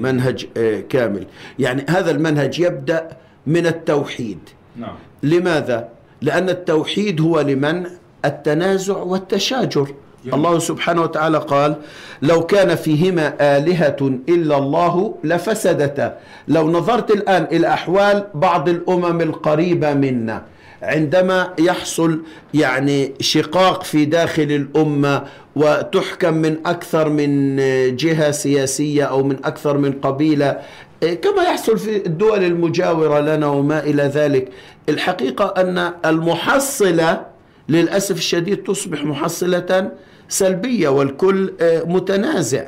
منهج 0.00 0.46
آه، 0.56 0.80
كامل. 0.80 1.26
يعني 1.58 1.86
هذا 1.88 2.10
المنهج 2.10 2.60
يبدأ 2.60 3.08
من 3.46 3.66
التوحيد. 3.66 4.38
نعم. 4.76 4.94
لماذا؟ 5.22 5.88
لأن 6.22 6.48
التوحيد 6.48 7.20
هو 7.20 7.40
لمنع 7.40 7.88
التنازع 8.24 8.96
والتشاجر. 8.96 9.94
الله 10.26 10.58
سبحانه 10.58 11.02
وتعالى 11.02 11.38
قال 11.38 11.76
لو 12.22 12.46
كان 12.46 12.74
فيهما 12.74 13.56
آلهة 13.58 13.96
إلا 14.28 14.58
الله 14.58 15.14
لفسدتا. 15.24 16.18
لو 16.48 16.70
نظرت 16.70 17.10
الآن 17.10 17.46
إلى 17.52 17.66
أحوال 17.68 18.24
بعض 18.34 18.68
الأمم 18.68 19.20
القريبة 19.20 19.94
منا 19.94 20.42
عندما 20.82 21.54
يحصل 21.58 22.20
يعني 22.54 23.12
شقاق 23.20 23.82
في 23.82 24.04
داخل 24.04 24.42
الأمة 24.42 25.24
وتحكم 25.56 26.34
من 26.34 26.56
أكثر 26.66 27.08
من 27.08 27.56
جهة 27.96 28.30
سياسية 28.30 29.04
أو 29.04 29.22
من 29.22 29.36
أكثر 29.44 29.78
من 29.78 29.92
قبيلة 29.92 30.58
كما 31.00 31.42
يحصل 31.42 31.78
في 31.78 32.06
الدول 32.06 32.44
المجاورة 32.44 33.20
لنا 33.20 33.46
وما 33.46 33.80
إلى 33.80 34.02
ذلك. 34.02 34.48
الحقيقة 34.88 35.54
أن 35.56 35.92
المحصلة 36.04 37.26
للأسف 37.68 38.16
الشديد 38.16 38.62
تصبح 38.62 39.04
محصلة 39.04 39.90
سلبية 40.30 40.88
والكل 40.88 41.52
آه، 41.60 41.82
متنازع. 41.82 42.62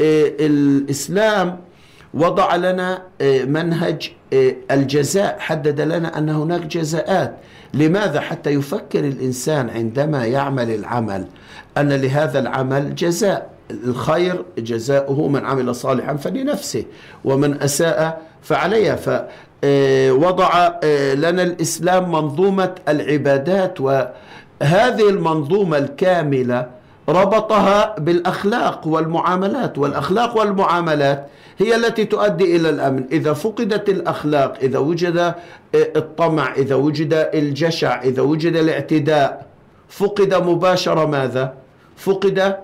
آه، 0.00 0.32
الإسلام 0.40 1.60
وضع 2.14 2.56
لنا 2.56 3.02
آه، 3.20 3.44
منهج 3.44 4.12
الجزاء 4.70 5.36
حدد 5.38 5.80
لنا 5.80 6.18
أن 6.18 6.28
هناك 6.28 6.60
جزاءات. 6.66 7.34
لماذا؟ 7.74 8.20
حتى 8.20 8.50
يفكر 8.50 8.98
الإنسان 9.00 9.70
عندما 9.70 10.26
يعمل 10.26 10.70
العمل 10.70 11.26
أن 11.78 11.92
لهذا 11.92 12.38
العمل 12.38 12.94
جزاء. 12.94 13.54
الخير 13.70 14.44
جزاؤه 14.58 15.28
من 15.28 15.44
عمل 15.44 15.74
صالحا 15.74 16.16
فلنفسه 16.16 16.84
ومن 17.24 17.62
أساء 17.62 18.22
فعليها. 18.42 18.96
فوضع 18.96 20.68
لنا 21.14 21.42
الإسلام 21.42 22.12
منظومة 22.12 22.74
العبادات 22.88 23.80
وهذه 23.80 25.08
المنظومة 25.08 25.78
الكاملة 25.78 26.66
ربطها 27.08 27.94
بالأخلاق 27.98 28.86
والمعاملات 28.86 29.78
والأخلاق 29.78 30.38
والمعاملات 30.38 31.26
هي 31.58 31.76
التي 31.76 32.04
تؤدي 32.04 32.56
إلى 32.56 32.70
الأمن. 32.70 33.04
إذا 33.12 33.32
فقدت 33.32 33.88
الأخلاق 33.88 34.58
إذا 34.62 34.78
وجد 34.78 35.16
آه، 35.18 35.34
الطمع 35.74 36.54
إذا 36.54 36.74
وجد 36.74 37.14
الجشع 37.34 38.02
إذا 38.02 38.22
وجد 38.22 38.56
الاعتداء 38.56 39.46
فقد 39.88 40.34
مباشرة 40.34 41.06
ماذا؟ 41.06 41.54
فقد 41.96 42.56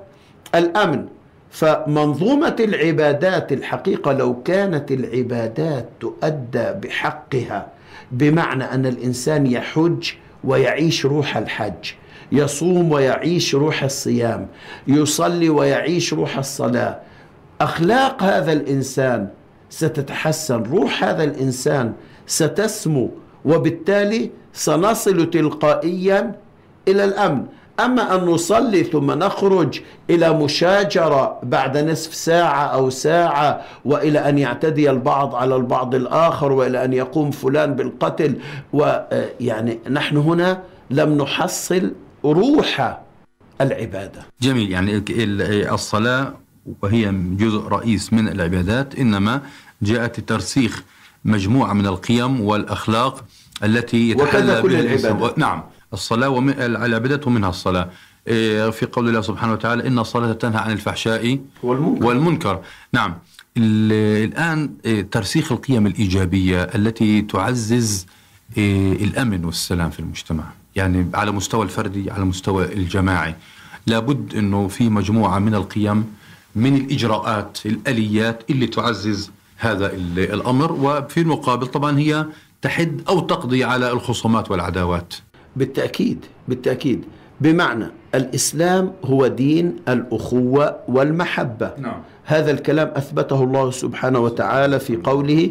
الأمن. 0.55 1.07
فمنظومة 1.51 2.57
العبادات 2.61 3.53
الحقيقة 3.53 4.13
لو 4.13 4.43
كانت 4.43 4.93
العبادات 4.93 5.89
تؤدى 6.01 6.73
بحقها 6.83 7.67
بمعنى 8.13 8.65
أن 8.65 8.87
الإنسان 8.87 9.47
يحج 9.47 10.11
ويعيش 10.45 11.07
روح 11.07 11.37
الحج 11.37 11.93
يصوم 12.33 12.93
ويعيش 12.93 13.55
روح 13.55 13.83
الصيام 13.83 14.47
يصلي 14.89 15.49
ويعيش 15.49 16.15
روح 16.15 16.39
الصلاة. 16.39 16.99
أخلاق 17.61 18.23
هذا 18.23 18.53
الإنسان 18.53 19.29
ستتحسن 19.71 20.63
روح 20.63 21.05
هذا 21.05 21.25
الإنسان 21.25 21.93
ستسمو 22.27 23.11
وبالتالي 23.45 24.31
سنصل 24.53 25.31
تلقائيا 25.31 26.35
إلى 26.89 27.05
الأمن. 27.05 27.45
أما 27.85 28.15
أن 28.15 28.25
نصلي 28.25 28.85
ثم 28.85 29.11
نخرج 29.11 29.81
إلى 30.11 30.33
مشاجرة 30.33 31.39
بعد 31.43 31.79
نصف 31.79 32.15
ساعة 32.15 32.67
أو 32.67 32.91
ساعة 32.91 33.61
وإلى 33.85 34.19
أن 34.19 34.39
يعتدي 34.39 34.91
البعض 34.91 35.35
على 35.35 35.57
البعض 35.57 35.95
الآخر 35.95 36.53
وإلى 36.53 36.85
أن 36.85 36.93
يقوم 36.93 37.31
فلان 37.31 37.75
بالقتل 37.75 38.39
ويعني 38.73 39.79
نحن 39.91 40.17
هنا 40.17 40.63
لم 40.91 41.23
نحصل 41.23 41.93
روح 42.25 42.99
العبادة. 43.61 44.23
جميل. 44.43 44.71
يعني 44.71 45.05
الصلاة 45.75 46.35
وهي 46.83 47.13
جزء 47.13 47.59
رئيس 47.59 48.13
من 48.13 48.29
العبادات 48.29 48.99
إنما 48.99 49.43
جاءت 49.83 50.21
لترسيخ 50.21 50.83
مجموعة 51.25 51.73
من 51.73 51.87
القيم 51.87 52.41
والأخلاق 52.41 53.25
التي 53.65 54.15
وكذا 54.15 54.61
كل 54.61 54.75
العبادات. 54.75 55.39
نعم. 55.39 55.63
الصلاة 55.93 56.29
والعبادات 56.29 57.27
ومنها 57.27 57.49
الصلاة. 57.49 57.91
إيه، 58.29 58.71
في 58.71 58.87
قول 58.87 59.09
الله 59.09 59.21
سبحانه 59.21 59.53
وتعالى 59.53 59.87
إن 59.87 59.99
الصلاة 59.99 60.33
تنهى 60.33 60.59
عن 60.59 60.73
الفحشاء 60.73 61.39
والمنكر, 61.63 62.07
والمنكر. 62.07 62.61
نعم. 62.93 63.19
الآن 63.57 64.71
إيه، 64.85 65.03
ترسيخ 65.03 65.53
القيم 65.53 65.87
الإيجابية 65.87 66.63
التي 66.63 67.23
تعزز 67.23 68.07
إيه، 68.57 69.05
الأمن 69.05 69.45
والسلام 69.45 69.91
في 69.91 70.01
المجتمع. 70.01 70.45
يعني 70.77 71.11
على 71.15 71.31
مستوى 71.33 71.63
الفردي 71.63 72.11
على 72.11 72.25
مستوى 72.25 72.65
الجماعي. 72.73 73.35
لابد 73.87 74.35
أنه 74.35 74.69
في 74.69 74.89
مجموعة 74.89 75.39
من 75.39 75.55
القيم 75.55 76.15
من 76.55 76.77
الإجراءات 76.77 77.59
الآليات 77.67 78.43
اللي 78.51 78.67
تعزز 78.67 79.31
هذا 79.57 79.93
الأمر. 80.17 80.73
وفي 80.73 81.21
المقابل 81.21 81.67
طبعا 81.67 81.99
هي 81.99 82.27
تحد 82.63 83.01
أو 83.09 83.21
تقضي 83.21 83.65
على 83.65 83.93
الخصومات 83.93 84.51
والعداوات. 84.51 85.15
بالتأكيد 85.57 86.25
بالتأكيد. 86.49 87.05
بمعنى 87.41 87.87
الإسلام 88.15 88.93
هو 89.05 89.27
دين 89.27 89.77
الأخوة 89.89 90.77
والمحبة. 90.89 91.71
نعم. 91.79 92.03
هذا 92.25 92.51
الكلام 92.51 92.89
أثبته 92.97 93.45
الله 93.45 93.71
سبحانه 93.71 94.19
وتعالى 94.19 94.81
في 94.81 94.97
قوله 94.97 95.51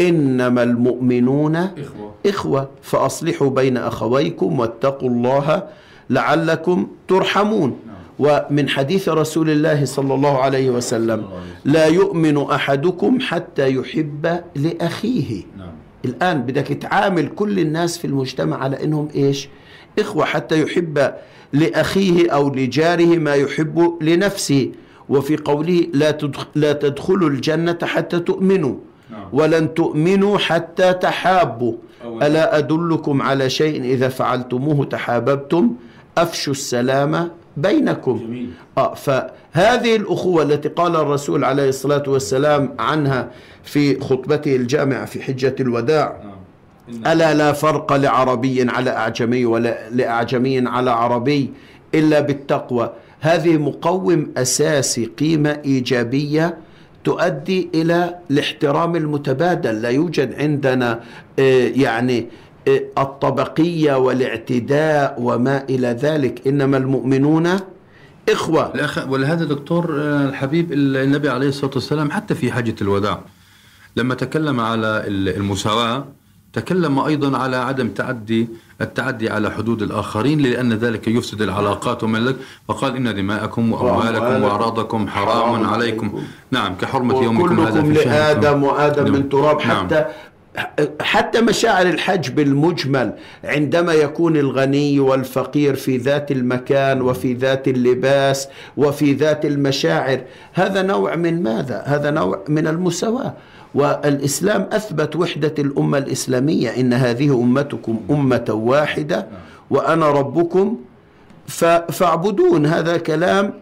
إنما 0.00 0.62
المؤمنون 0.62 1.56
إخوة, 1.56 2.14
إخوة. 2.26 2.68
فأصلحوا 2.82 3.50
بين 3.50 3.76
أخويكم 3.76 4.58
واتقوا 4.58 5.08
الله 5.08 5.64
لعلكم 6.10 6.86
ترحمون. 7.08 7.76
نعم. 7.86 7.96
ومن 8.18 8.68
حديث 8.68 9.08
رسول 9.08 9.50
الله 9.50 9.84
صلى 9.84 10.14
الله 10.14 10.38
عليه 10.38 10.70
وسلم 10.70 11.24
لا 11.64 11.86
يؤمن 11.86 12.42
أحدكم 12.42 13.18
حتى 13.20 13.74
يحب 13.74 14.40
لأخيه. 14.56 15.42
نعم. 15.58 15.72
الآن 16.04 16.42
بدك 16.42 16.66
تعامل 16.66 17.28
كل 17.28 17.58
الناس 17.58 17.98
في 17.98 18.06
المجتمع 18.06 18.56
على 18.56 18.84
أنهم 18.84 19.08
إيش؟ 19.14 19.48
إخوة. 19.98 20.24
حتى 20.24 20.62
يحب 20.62 21.12
لأخيه 21.52 22.30
أو 22.30 22.48
لجاره 22.48 23.18
ما 23.18 23.34
يحب 23.34 23.98
لنفسه. 24.00 24.70
وفي 25.08 25.36
قوله 25.36 25.86
لا 25.92 26.10
تدخل 26.10 26.46
لا 26.54 26.72
تدخلوا 26.72 27.28
الجنة 27.28 27.78
حتى 27.82 28.20
تؤمنوا. 28.20 28.74
ولن 29.32 29.74
تؤمنوا 29.74 30.38
حتى 30.38 30.92
تحابوا. 30.92 31.72
ألا 32.22 32.58
أدلكم 32.58 33.22
على 33.22 33.50
شيء 33.50 33.82
إذا 33.82 34.08
فعلتموه 34.08 34.84
تحاببتم؟ 34.84 35.74
أفشوا 36.18 36.52
السلام 36.52 37.30
بينكم. 37.56 38.18
جميل. 38.18 38.50
آه 38.78 38.94
فهذه 38.94 39.96
الأخوة 39.96 40.42
التي 40.42 40.68
قال 40.68 40.96
الرسول 40.96 41.44
عليه 41.44 41.68
الصلاة 41.68 42.02
والسلام 42.06 42.74
عنها 42.78 43.30
في 43.64 44.00
خطبته 44.00 44.56
الجامعة 44.56 45.04
في 45.04 45.22
حجة 45.22 45.54
الوداع 45.60 46.16
نعم. 46.24 47.12
ألا 47.12 47.34
لا 47.34 47.52
فرق 47.52 47.92
لعربي 47.92 48.70
على 48.70 48.90
أعجمي 48.90 49.44
ولا 49.44 49.90
لأعجمي 49.90 50.68
على 50.68 50.90
عربي 50.90 51.50
إلا 51.94 52.20
بالتقوى. 52.20 52.92
هذه 53.20 53.56
مقوم 53.56 54.32
أساسي 54.36 55.04
قيمة 55.04 55.60
إيجابية 55.64 56.58
تؤدي 57.04 57.68
إلى 57.74 58.18
الاحترام 58.30 58.96
المتبادل. 58.96 59.82
لا 59.82 59.88
يوجد 59.88 60.34
عندنا 60.34 61.00
آه، 61.38 61.68
يعني 61.68 62.26
آه، 62.68 62.80
الطبقية 62.98 63.98
والاعتداء 63.98 65.16
وما 65.18 65.64
إلى 65.70 65.88
ذلك. 65.88 66.46
إنما 66.46 66.76
المؤمنون 66.76 67.56
الأخ 68.28 69.08
ولهذا 69.08 69.44
دكتور 69.44 70.00
آه، 70.00 70.28
الحبيب 70.28 70.72
النبي 70.72 71.28
عليه 71.28 71.48
الصلاة 71.48 71.70
والسلام 71.74 72.10
حتى 72.10 72.34
في 72.34 72.52
حجة 72.52 72.74
الوداع 72.82 73.20
لما 73.96 74.14
تكلم 74.14 74.60
على 74.60 75.02
المساواة 75.08 76.06
تكلم 76.60 76.98
أيضا 76.98 77.38
على 77.38 77.56
عدم 77.56 77.88
تعدي 77.88 78.48
التعدي 78.80 79.30
على 79.30 79.50
حدود 79.50 79.82
الآخرين 79.82 80.40
لأن 80.40 80.72
ذلك 80.72 81.08
يفسد 81.08 81.42
العلاقات 81.42 82.04
ومن 82.04 82.24
لك 82.24 82.36
فقال 82.68 82.96
إن 82.96 83.14
دماءكم 83.14 83.72
وأموالكم 83.72 84.42
وأعراضكم 84.42 85.08
حرام 85.08 85.66
عليكم 85.66 86.22
نعم 86.50 86.74
كحرمة 86.74 87.22
يومكم 87.22 87.60
هذا 87.60 87.82
في. 87.82 87.92
لآدم 87.92 88.62
وآدم 88.62 89.04
نعم. 89.04 89.12
من 89.12 89.28
تراب 89.28 89.58
نعم. 89.66 89.86
حتى 89.86 90.04
حتى 91.00 91.40
مشاعر 91.40 91.86
الحج 91.86 92.30
بالمجمل 92.30 93.12
عندما 93.44 93.92
يكون 93.92 94.36
الغني 94.36 95.00
والفقير 95.00 95.74
في 95.74 95.96
ذات 95.96 96.32
المكان 96.32 97.02
وفي 97.02 97.34
ذات 97.34 97.68
اللباس 97.68 98.48
وفي 98.76 99.12
ذات 99.12 99.46
المشاعر 99.46 100.20
هذا 100.52 100.82
نوع 100.82 101.16
من 101.16 101.42
ماذا؟ 101.42 101.82
هذا 101.86 102.10
نوع 102.10 102.44
من 102.48 102.66
المساواة 102.66 103.34
والإسلام 103.74 104.68
أثبت 104.72 105.16
وحدة 105.16 105.54
الأمة 105.58 105.98
الإسلامية 105.98 106.68
إن 106.70 106.92
هذه 106.92 107.42
أمتكم 107.42 108.00
أمة 108.10 108.46
واحدة 108.48 109.26
وأنا 109.70 110.10
ربكم 110.10 110.76
فاعبدون 111.88 112.66
هذا 112.66 112.96
كلام 112.96 113.52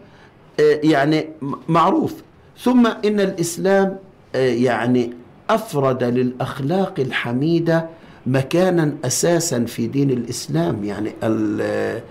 آه، 0.59 0.79
يعني 0.83 1.29
معروف 1.67 2.13
ثم 2.59 2.87
إن 2.87 3.19
الإسلام 3.19 3.97
آه، 4.35 4.37
يعني 4.37 5.13
أفرد 5.49 6.03
للأخلاق 6.03 6.93
الحميدة 6.99 7.85
مكانا 8.25 8.93
أساسا 9.05 9.65
في 9.65 9.87
دين 9.87 10.09
الإسلام 10.09 10.83
يعني 10.83 11.13
آه، 11.23 12.01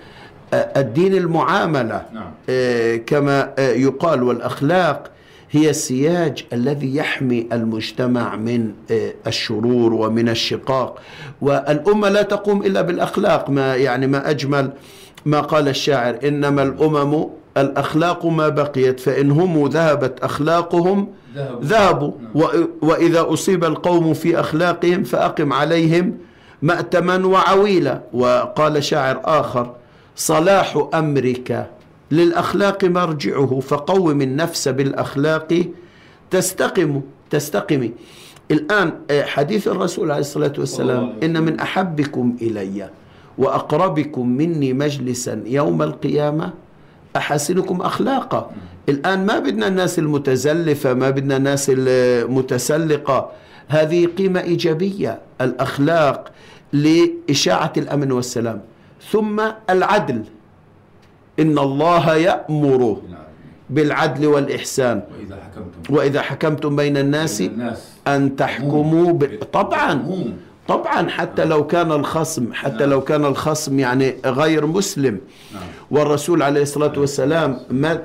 الدين 0.53 1.15
المعاملة 1.15 2.03
نعم. 2.13 2.31
كما 3.07 3.55
يقال 3.59 4.23
والأخلاق 4.23 5.11
هي 5.51 5.71
السياج 5.71 6.45
الذي 6.53 6.97
يحمي 6.97 7.47
المجتمع 7.53 8.37
من 8.37 8.71
آه، 8.91 9.13
الشرور 9.27 9.93
ومن 9.95 10.29
الشقاق. 10.29 10.99
والأمة 11.41 12.09
لا 12.09 12.23
تقوم 12.23 12.63
إلا 12.63 12.83
بالأخلاق 12.83 13.51
ما 13.51 13.77
يعني 13.77 14.07
ما 14.07 14.31
أجمل 14.31 14.71
ما 15.27 15.41
قال 15.41 15.69
الشاعر 15.69 16.19
إنما 16.25 16.63
الأمم 16.63 17.25
الأخلاق 17.57 18.27
ما 18.27 18.49
بقيت 18.49 19.01
فإن 19.01 19.31
هم 19.31 19.67
ذهبت 19.67 20.21
أخلاقهم 20.25 21.09
ذهبوا. 21.63 22.13
و- 22.35 22.45
وإذا 22.83 23.33
أصيب 23.33 23.65
القوم 23.65 24.15
في 24.15 24.41
أخلاقهم 24.41 25.03
فأقم 25.05 25.53
عليهم 25.53 26.19
مأتما 26.63 27.27
وعويلا. 27.27 28.01
وقال 28.13 28.85
شاعر 28.85 29.21
آخر 29.25 29.75
صلاح 30.17 30.89
أمرك 30.95 31.67
للأخلاق 32.11 32.85
مرجعه 32.85 33.61
فقوم 33.61 34.23
النفس 34.23 34.69
بالأخلاق 34.69 35.65
تستقم 36.31 37.01
تستقمي 37.31 37.93
الآن 38.51 38.93
آه، 39.11 39.23
حديث 39.25 39.69
الرسول 39.69 40.11
عليه 40.11 40.21
الصلاة 40.21 40.53
والسلام 40.59 41.13
إن 41.23 41.43
من 41.43 41.61
أحبكم 41.61 42.37
إلي 42.43 42.91
وأقربكم 43.39 44.29
مني 44.29 44.73
مجلسا 44.73 45.43
يوم 45.47 45.83
القيامة 45.83 46.53
أحسنكم 47.17 47.81
أخلاقا. 47.81 48.51
الآن 48.89 49.27
ما 49.27 49.39
بدنا 49.39 49.69
الناس 49.69 49.99
المتزلفة 49.99 50.95
ما 50.95 51.11
بدنا 51.11 51.37
الناس 51.37 51.71
المتسلقة. 51.75 53.31
هذه 53.69 54.07
قيمة 54.07 54.41
إيجابية 54.41 55.19
الأخلاق 55.41 56.33
لإشاعة 56.73 57.73
الأمن 57.77 58.13
والسلام. 58.13 58.61
ثم 59.11 59.43
العدل. 59.71 60.23
إن 61.41 61.59
الله 61.59 62.15
يأمر 62.17 63.01
بالعدل 63.71 64.27
والإحسان. 64.27 65.03
وإذا 65.19 65.37
حكمتم. 65.43 65.95
وإذا 65.95 66.23
حكمتم 66.23 66.77
بين 66.77 66.97
الناس 66.97 67.43
أن 68.09 68.37
تحكموا 68.37 69.13
ب... 69.13 69.43
طبعا. 69.53 70.05
طبعا 70.69 71.09
حتى 71.09 71.45
لو 71.45 71.67
كان 71.67 71.93
الخصم 71.93 72.53
حتى 72.53 72.87
لو 72.87 73.01
كان 73.01 73.25
الخصم 73.25 73.79
يعني 73.79 74.15
غير 74.27 74.67
مسلم. 74.67 75.21
والرسول 75.91 76.43
عليه 76.43 76.63
الصلاة 76.63 76.99
والسلام 76.99 77.59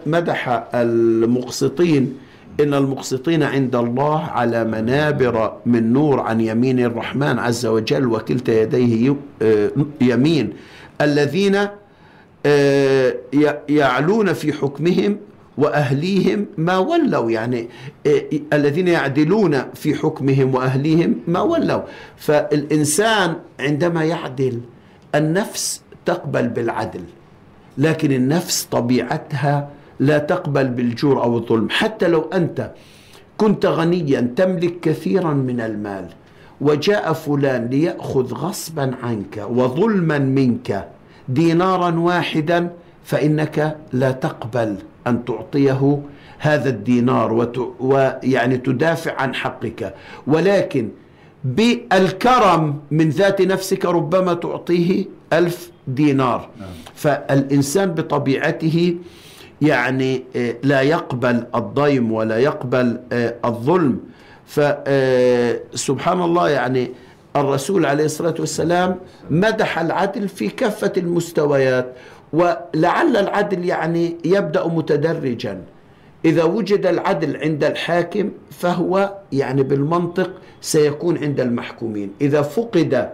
مدح 0.06 0.64
المقسطين 0.74 2.18
إن 2.60 2.74
المقسطين 2.74 3.44
عند 3.44 3.76
الله 3.76 4.20
على 4.22 4.64
منابر 4.64 5.54
من 5.66 5.94
نور 5.94 6.20
عن 6.20 6.42
يمين 6.42 6.80
الرحمن 6.80 7.40
عز 7.40 7.66
وجل 7.66 8.08
وكلتا 8.08 8.62
يديه 8.62 9.16
آه، 9.42 9.72
يمين. 10.02 10.54
الذين 11.02 11.58
يعلون 13.70 14.34
في 14.34 14.54
حكمهم 14.54 15.18
وأهليهم 15.58 16.46
ما 16.58 16.78
ولوا 16.78 17.32
يعني 17.32 17.68
آه، 18.08 18.24
الذين 18.54 18.88
يعدلون 18.88 19.62
في 19.74 19.96
حكمهم 19.96 20.56
وأهليهم 20.56 21.16
ما 21.28 21.42
ولوا. 21.42 21.82
فالإنسان 22.18 23.36
عندما 23.60 24.04
يعدل 24.04 24.62
النفس 25.16 25.82
تقبل 26.06 26.48
بالعدل 26.48 27.04
لكن 27.78 28.12
النفس 28.12 28.64
طبيعتها 28.72 29.70
لا 30.00 30.18
تقبل 30.18 30.68
بالجور 30.68 31.24
أو 31.24 31.38
الظلم. 31.38 31.68
حتى 31.70 32.08
لو 32.08 32.22
أنت 32.34 32.72
كنت 33.38 33.66
غنيا 33.66 34.34
تملك 34.36 34.80
كثيرا 34.80 35.34
من 35.34 35.62
المال 35.62 36.06
وجاء 36.62 37.14
فلان 37.14 37.68
ليأخذ 37.68 38.34
غصبا 38.34 38.92
عنك 39.04 39.46
وظلما 39.50 40.20
منك 40.20 40.88
دينارا 41.30 42.00
واحدا 42.00 42.70
فإنك 43.04 43.78
لا 43.94 44.12
تقبل 44.12 44.76
أن 45.08 45.26
تعطيه 45.26 46.00
هذا 46.40 46.70
الدينار 46.70 47.34
وت... 47.34 47.76
ويعني 47.80 48.58
تدافع 48.58 49.22
عن 49.22 49.36
حقك. 49.36 49.94
ولكن 50.28 50.90
بالكرم 51.44 52.80
من 52.92 53.10
ذات 53.10 53.42
نفسك 53.42 53.86
ربما 53.86 54.34
تعطيه 54.34 55.06
ألف 55.34 55.72
دينار. 55.88 56.50
فالإنسان 56.96 57.92
بطبيعته 57.92 58.96
يعني 59.62 60.24
آه، 60.36 60.56
لا 60.64 60.82
يقبل 60.82 61.44
الضيم 61.56 62.12
ولا 62.12 62.38
يقبل 62.38 63.00
آه، 63.12 63.36
الظلم. 63.46 64.00
فسبحان 64.46 66.22
الله 66.22 66.50
يعني 66.50 66.92
الرسول 67.36 67.86
عليه 67.86 68.06
الصلاة 68.06 68.36
والسلام 68.40 68.96
مدح 69.30 69.80
العدل 69.80 70.28
في 70.30 70.48
كافة 70.48 70.94
المستويات 70.98 71.94
ولعل 72.34 73.18
العدل 73.18 73.66
يعني 73.66 74.18
يبدأ 74.26 74.68
متدرجا. 74.68 75.62
إذا 76.26 76.44
وجد 76.44 76.86
العدل 76.86 77.38
عند 77.38 77.64
الحاكم 77.64 78.32
فهو 78.52 79.14
يعني 79.32 79.64
بالمنطق 79.64 80.32
سيكون 80.62 81.18
عند 81.18 81.40
المحكومين. 81.40 82.12
إذا 82.22 82.42
فقد 82.42 83.10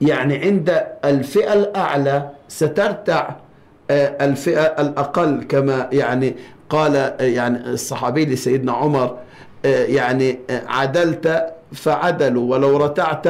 يعني 0.00 0.38
عند 0.38 0.84
الفئة 1.04 1.52
الأعلى 1.52 2.30
سترتع 2.48 3.30
آه، 3.90 4.24
الفئة 4.24 4.62
الأقل 4.62 5.44
كما 5.48 5.88
يعني 5.92 6.36
قال 6.68 6.96
آه، 6.96 7.22
يعني 7.22 7.70
الصحابي 7.70 8.26
لسيدنا 8.26 8.72
عمر 8.72 9.18
آه، 9.64 9.84
يعني 9.84 10.38
عدلت 10.50 11.55
فعدلوا 11.72 12.50
ولو 12.50 12.76
رتعت 12.76 13.26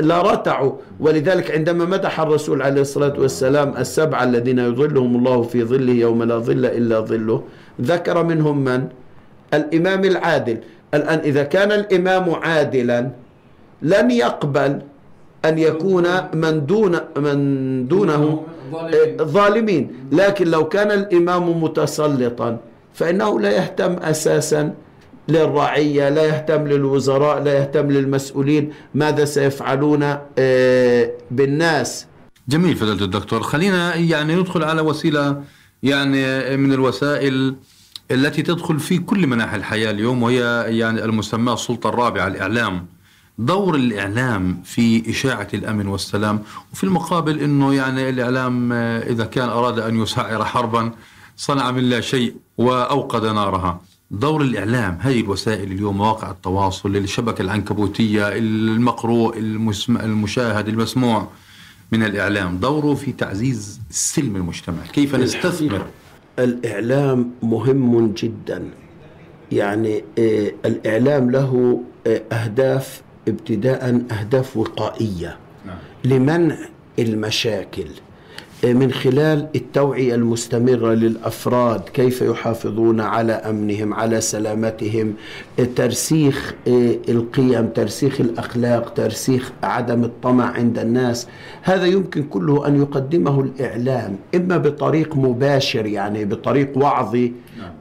لرتعوا 0.00 0.72
ولذلك 1.00 1.50
عندما 1.50 1.84
مدح 1.84 2.20
الرسول 2.20 2.62
عليه 2.62 2.80
الصلاة 2.80 3.14
والسلام 3.18 3.76
السبعة 3.78 4.24
الذين 4.24 4.58
يظلهم 4.58 5.16
الله 5.16 5.42
في 5.42 5.64
ظله 5.64 5.92
يوم 5.92 6.22
لا 6.22 6.38
ظل 6.38 6.66
إلا 6.66 7.00
ظله 7.00 7.42
ذكر 7.80 8.24
منهم 8.24 8.64
من؟ 8.64 8.88
الإمام 9.54 10.04
العادل. 10.04 10.58
الآن 10.94 11.18
إذا 11.18 11.42
كان 11.42 11.72
الإمام 11.72 12.34
عادلا 12.34 13.10
لن 13.82 14.10
يقبل 14.10 14.72
أن 15.44 15.58
يكون 15.58 16.06
من 16.34 16.66
دون 16.66 16.94
من 17.16 17.38
دونه 17.88 18.42
ظالمين. 19.22 19.84
لكن 20.12 20.46
لو 20.50 20.68
كان 20.68 20.90
الإمام 20.90 21.62
متسلطا 21.62 22.58
فإنه 22.94 23.40
لا 23.40 23.50
يهتم 23.50 23.92
أساسا 23.92 24.74
للرعية 25.28 26.08
لا 26.08 26.24
يهتم 26.26 26.66
للوزراء 26.66 27.42
لا 27.42 27.58
يهتم 27.58 27.90
للمسؤولين. 27.90 28.72
ماذا 28.94 29.24
سيفعلون 29.24 30.16
آه، 30.38 31.10
بالناس؟ 31.30 32.06
جميل 32.48 32.76
فضيلة 32.76 33.04
الدكتور. 33.04 33.42
خلينا 33.42 33.94
يعني 33.94 34.34
ندخل 34.34 34.64
على 34.64 34.80
وسيلة 34.80 35.42
يعني 35.82 36.56
من 36.56 36.72
الوسائل 36.72 37.54
التي 38.10 38.42
تدخل 38.42 38.80
في 38.80 38.98
كل 38.98 39.26
مناحي 39.26 39.56
الحياة 39.56 39.90
اليوم 39.90 40.22
وهي 40.22 40.64
يعني 40.78 41.04
المسمى 41.04 41.52
السلطة 41.52 41.88
الرابعة 41.88 42.26
الإعلام. 42.26 42.86
دور 43.38 43.74
الإعلام 43.74 44.62
في 44.64 45.10
إشاعة 45.10 45.48
الأمن 45.54 45.86
والسلام 45.88 46.42
وفي 46.72 46.84
المقابل 46.84 47.40
أنه 47.40 47.74
يعني 47.74 48.08
الإعلام 48.08 48.72
إذا 49.12 49.24
كان 49.24 49.48
أراد 49.48 49.78
أن 49.78 50.02
يسعر 50.02 50.44
حربا 50.44 50.92
صنع 51.36 51.70
من 51.70 51.82
لا 51.84 52.00
شيء 52.00 52.34
وأوقد 52.58 53.26
نارها. 53.26 53.80
دور 54.10 54.42
الإعلام 54.42 54.98
هذه 55.00 55.20
الوسائل 55.20 55.72
اليوم 55.72 55.96
مواقع 55.96 56.30
التواصل 56.30 56.96
الشبكة 56.96 57.42
العنكبوتية 57.42 58.28
المقروء 58.28 59.38
المشاهد 59.88 60.68
المسموع 60.68 61.28
من 61.92 62.02
الإعلام. 62.02 62.58
دوره 62.58 62.94
في 62.94 63.12
تعزيز 63.12 63.80
السلم 63.90 64.36
المجتمع. 64.36 64.82
كيف 64.92 65.14
نستثمر؟ 65.14 65.86
الإعلام 66.38 67.30
مهم 67.42 68.12
جدا. 68.12 68.70
يعني 69.52 70.04
آه، 70.18 70.52
الإعلام 70.64 71.30
له 71.30 71.80
آه، 72.06 72.22
أهداف 72.32 73.02
ابتداء 73.28 74.02
أهداف 74.10 74.56
وقائية. 74.56 75.36
نعم. 75.66 75.78
لمنع 76.04 76.56
المشاكل. 76.98 77.88
من 78.64 78.92
خلال 78.92 79.48
التوعية 79.56 80.14
المستمرة 80.14 80.94
للأفراد 80.94 81.80
كيف 81.80 82.22
يحافظون 82.22 83.00
على 83.00 83.32
أمنهم 83.32 83.94
على 83.94 84.20
سلامتهم 84.20 85.14
ترسيخ 85.76 86.54
آه، 86.68 86.96
القيم 87.08 87.66
ترسيخ 87.66 88.20
الأخلاق 88.20 88.94
ترسيخ 88.94 89.52
عدم 89.62 90.04
الطمع 90.04 90.44
عند 90.50 90.78
الناس 90.78 91.26
هذا 91.62 91.86
يمكن 91.86 92.22
كله 92.22 92.66
أن 92.66 92.80
يقدمه 92.80 93.40
الإعلام 93.40 94.16
إما 94.34 94.56
بطريق 94.56 95.16
مباشر 95.16 95.86
يعني 95.86 96.24
بطريق 96.24 96.78
وعظي. 96.78 97.32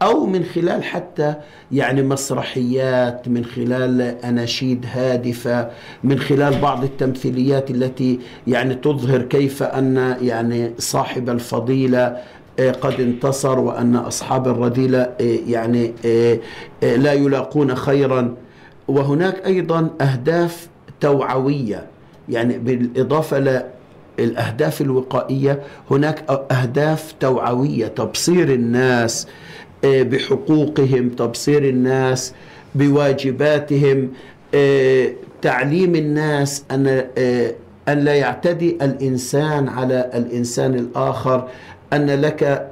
أو 0.01 0.25
من 0.25 0.43
خلال 0.43 0.83
حتى 0.83 1.33
يعني 1.71 2.03
مسرحيات 2.03 3.27
من 3.27 3.45
خلال 3.45 4.01
أناشيد 4.01 4.85
هادفة 4.93 5.69
من 6.03 6.19
خلال 6.19 6.61
بعض 6.61 6.83
التمثيليات 6.83 7.71
التي 7.71 8.19
يعني 8.47 8.75
تظهر 8.75 9.21
كيف 9.21 9.63
أن 9.63 10.17
يعني 10.21 10.71
صاحب 10.77 11.29
الفضيلة 11.29 12.17
آه، 12.59 12.71
قد 12.71 12.99
انتصر 12.99 13.59
وأن 13.59 13.95
أصحاب 13.95 14.47
الرذيلة 14.47 14.99
آه، 15.01 15.39
يعني 15.47 15.93
آه، 16.05 16.39
لا 16.81 17.13
يلاقون 17.13 17.75
خيرا. 17.75 18.35
وهناك 18.87 19.45
أيضا 19.45 19.89
أهداف 20.01 20.67
توعوية. 21.01 21.85
يعني 22.29 22.57
بالإضافة 22.57 23.63
للأهداف 24.19 24.81
الوقائية 24.81 25.61
هناك 25.91 26.29
أهداف 26.51 27.13
توعوية 27.19 27.87
تبصير 27.87 28.53
الناس 28.53 29.27
بحقوقهم 29.83 31.09
تبصير 31.09 31.63
الناس 31.63 32.33
بواجباتهم. 32.75 34.09
تعليم 35.41 35.95
الناس 35.95 36.63
أن 36.71 36.87
أن 37.87 37.99
لا 37.99 38.13
يعتدي 38.13 38.77
الإنسان 38.81 39.67
على 39.67 40.11
الإنسان 40.13 40.75
الآخر 40.75 41.47
أن 41.93 42.09
لك 42.09 42.71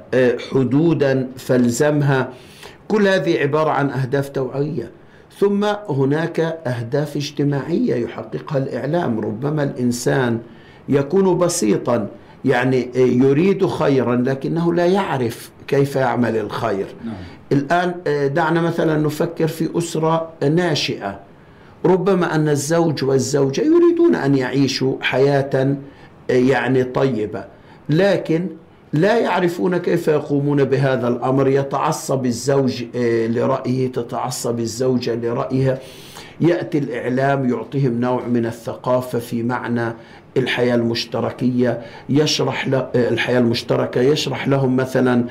حدودا 0.50 1.28
فالزمها. 1.36 2.32
كل 2.88 3.08
هذه 3.08 3.38
عبارة 3.38 3.70
عن 3.70 3.90
أهداف 3.90 4.28
توعوية. 4.28 4.90
ثم 5.38 5.64
هناك 5.88 6.40
أهداف 6.66 7.16
اجتماعية 7.16 7.94
يحققها 7.94 8.58
الإعلام. 8.58 9.20
ربما 9.20 9.62
الإنسان 9.62 10.38
يكون 10.88 11.38
بسيطا. 11.38 12.08
يعني 12.48 12.88
آه، 12.96 12.98
يريد 12.98 13.66
خيرا 13.66 14.16
لكنه 14.16 14.74
لا 14.74 14.86
يعرف 14.86 15.50
كيف 15.68 15.96
يعمل 15.96 16.36
الخير. 16.36 16.86
نعم. 17.04 17.14
الآن 17.52 17.94
آه، 18.06 18.26
دعنا 18.26 18.60
مثلا 18.60 18.98
نفكر 18.98 19.46
في 19.46 19.78
أسرة 19.78 20.32
ناشئة. 20.42 21.20
ربما 21.84 22.34
أن 22.34 22.48
الزوج 22.48 23.04
والزوجة 23.04 23.60
يريدون 23.60 24.14
أن 24.14 24.34
يعيشوا 24.34 24.96
حياة 25.00 25.76
آه، 26.30 26.32
يعني 26.32 26.84
طيبة 26.84 27.44
لكن 27.88 28.46
لا 28.92 29.18
يعرفون 29.18 29.76
كيف 29.76 30.08
يقومون 30.08 30.64
بهذا 30.64 31.08
الأمر. 31.08 31.48
يتعصب 31.48 32.26
الزوج 32.26 32.84
لرأيه 33.28 33.92
تتعصب 33.92 34.58
الزوجة 34.58 35.14
لرأيها. 35.14 35.78
يأتي 36.40 36.78
الإعلام 36.78 37.50
يعطيهم 37.50 38.00
نوع 38.00 38.26
من 38.26 38.46
الثقافة 38.46 39.18
في 39.18 39.42
معنى 39.42 39.94
الحياة 40.38 40.74
المشتركية 40.74 41.80
يشرح 42.08 42.68
آه، 42.74 42.90
الحياة 42.94 43.38
المشتركة 43.38 44.00
يشرح 44.00 44.48
لهم 44.48 44.76
مثلا 44.76 45.24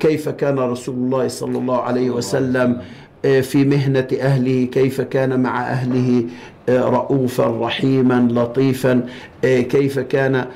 كيف 0.00 0.28
كان 0.28 0.58
رسول 0.58 0.94
الله 0.94 1.28
صلى 1.28 1.58
الله 1.58 1.80
عليه 1.80 2.10
وسلم 2.10 2.80
آه، 3.24 3.40
في 3.40 3.64
مهنة 3.64 4.08
أهله 4.20 4.64
كيف 4.64 5.00
كان 5.00 5.40
مع 5.40 5.70
أهله 5.70 6.24
آه، 6.68 6.80
رؤوفا 6.80 7.46
رحيما 7.46 8.28
لطيفا 8.32 9.06
آه، 9.44 9.60
كيف 9.60 9.98
كان 9.98 10.46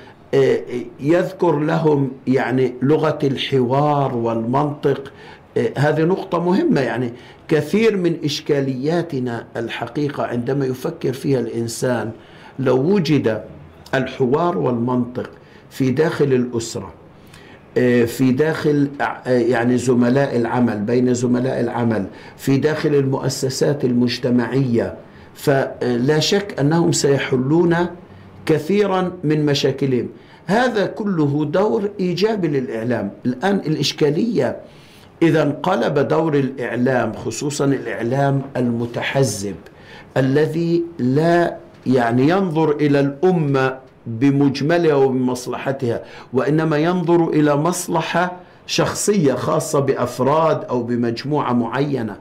يذكر 1.00 1.58
لهم 1.58 2.10
يعني 2.26 2.74
لغة 2.82 3.18
الحوار 3.24 4.16
والمنطق. 4.16 5.12
هذه 5.76 6.02
نقطة 6.02 6.44
مهمة 6.44 6.80
يعني. 6.80 7.12
كثير 7.48 7.96
من 7.96 8.16
إشكالياتنا 8.24 9.46
الحقيقة 9.56 10.22
عندما 10.26 10.66
يفكر 10.66 11.12
فيها 11.12 11.40
الإنسان 11.40 12.10
لو 12.60 12.76
وجد 12.76 13.42
الحوار 13.94 14.58
والمنطق 14.58 15.30
في 15.70 15.90
داخل 15.90 16.24
الأسرة 16.24 16.92
آه، 17.78 18.04
في 18.04 18.32
داخل 18.32 18.90
آه، 19.00 19.30
يعني 19.30 19.78
زملاء 19.78 20.36
العمل 20.36 20.78
بين 20.78 21.14
زملاء 21.14 21.60
العمل 21.60 22.06
في 22.36 22.56
داخل 22.56 22.94
المؤسسات 22.94 23.84
المجتمعية 23.84 24.94
فلا 25.34 26.18
شك 26.18 26.60
أنهم 26.60 26.92
سيحلون 26.92 27.76
كثيرا 28.46 29.12
من 29.24 29.46
مشاكلهم. 29.46 30.08
هذا 30.46 30.86
كله 30.86 31.44
دور 31.44 31.90
إيجابي 32.00 32.48
للإعلام. 32.48 33.10
الآن 33.26 33.56
الإشكالية 33.56 34.56
إذا 35.22 35.42
انقلب 35.42 35.98
دور 35.98 36.34
الإعلام 36.34 37.12
خصوصا 37.12 37.64
الإعلام 37.64 38.42
المتحزب 38.56 39.54
الذي 40.16 40.82
لا 40.98 41.56
يعني 41.86 42.28
ينظر 42.28 42.70
إلى 42.70 43.00
الأمة 43.00 43.78
بمجملها 44.06 44.94
وبمصلحتها 44.94 46.02
وإنما 46.32 46.76
ينظر 46.78 47.28
إلى 47.28 47.56
مصلحة 47.56 48.32
شخصية 48.66 49.34
خاصة 49.34 49.80
بأفراد 49.80 50.64
أو 50.64 50.82
بمجموعة 50.82 51.52
معينة. 51.52 52.16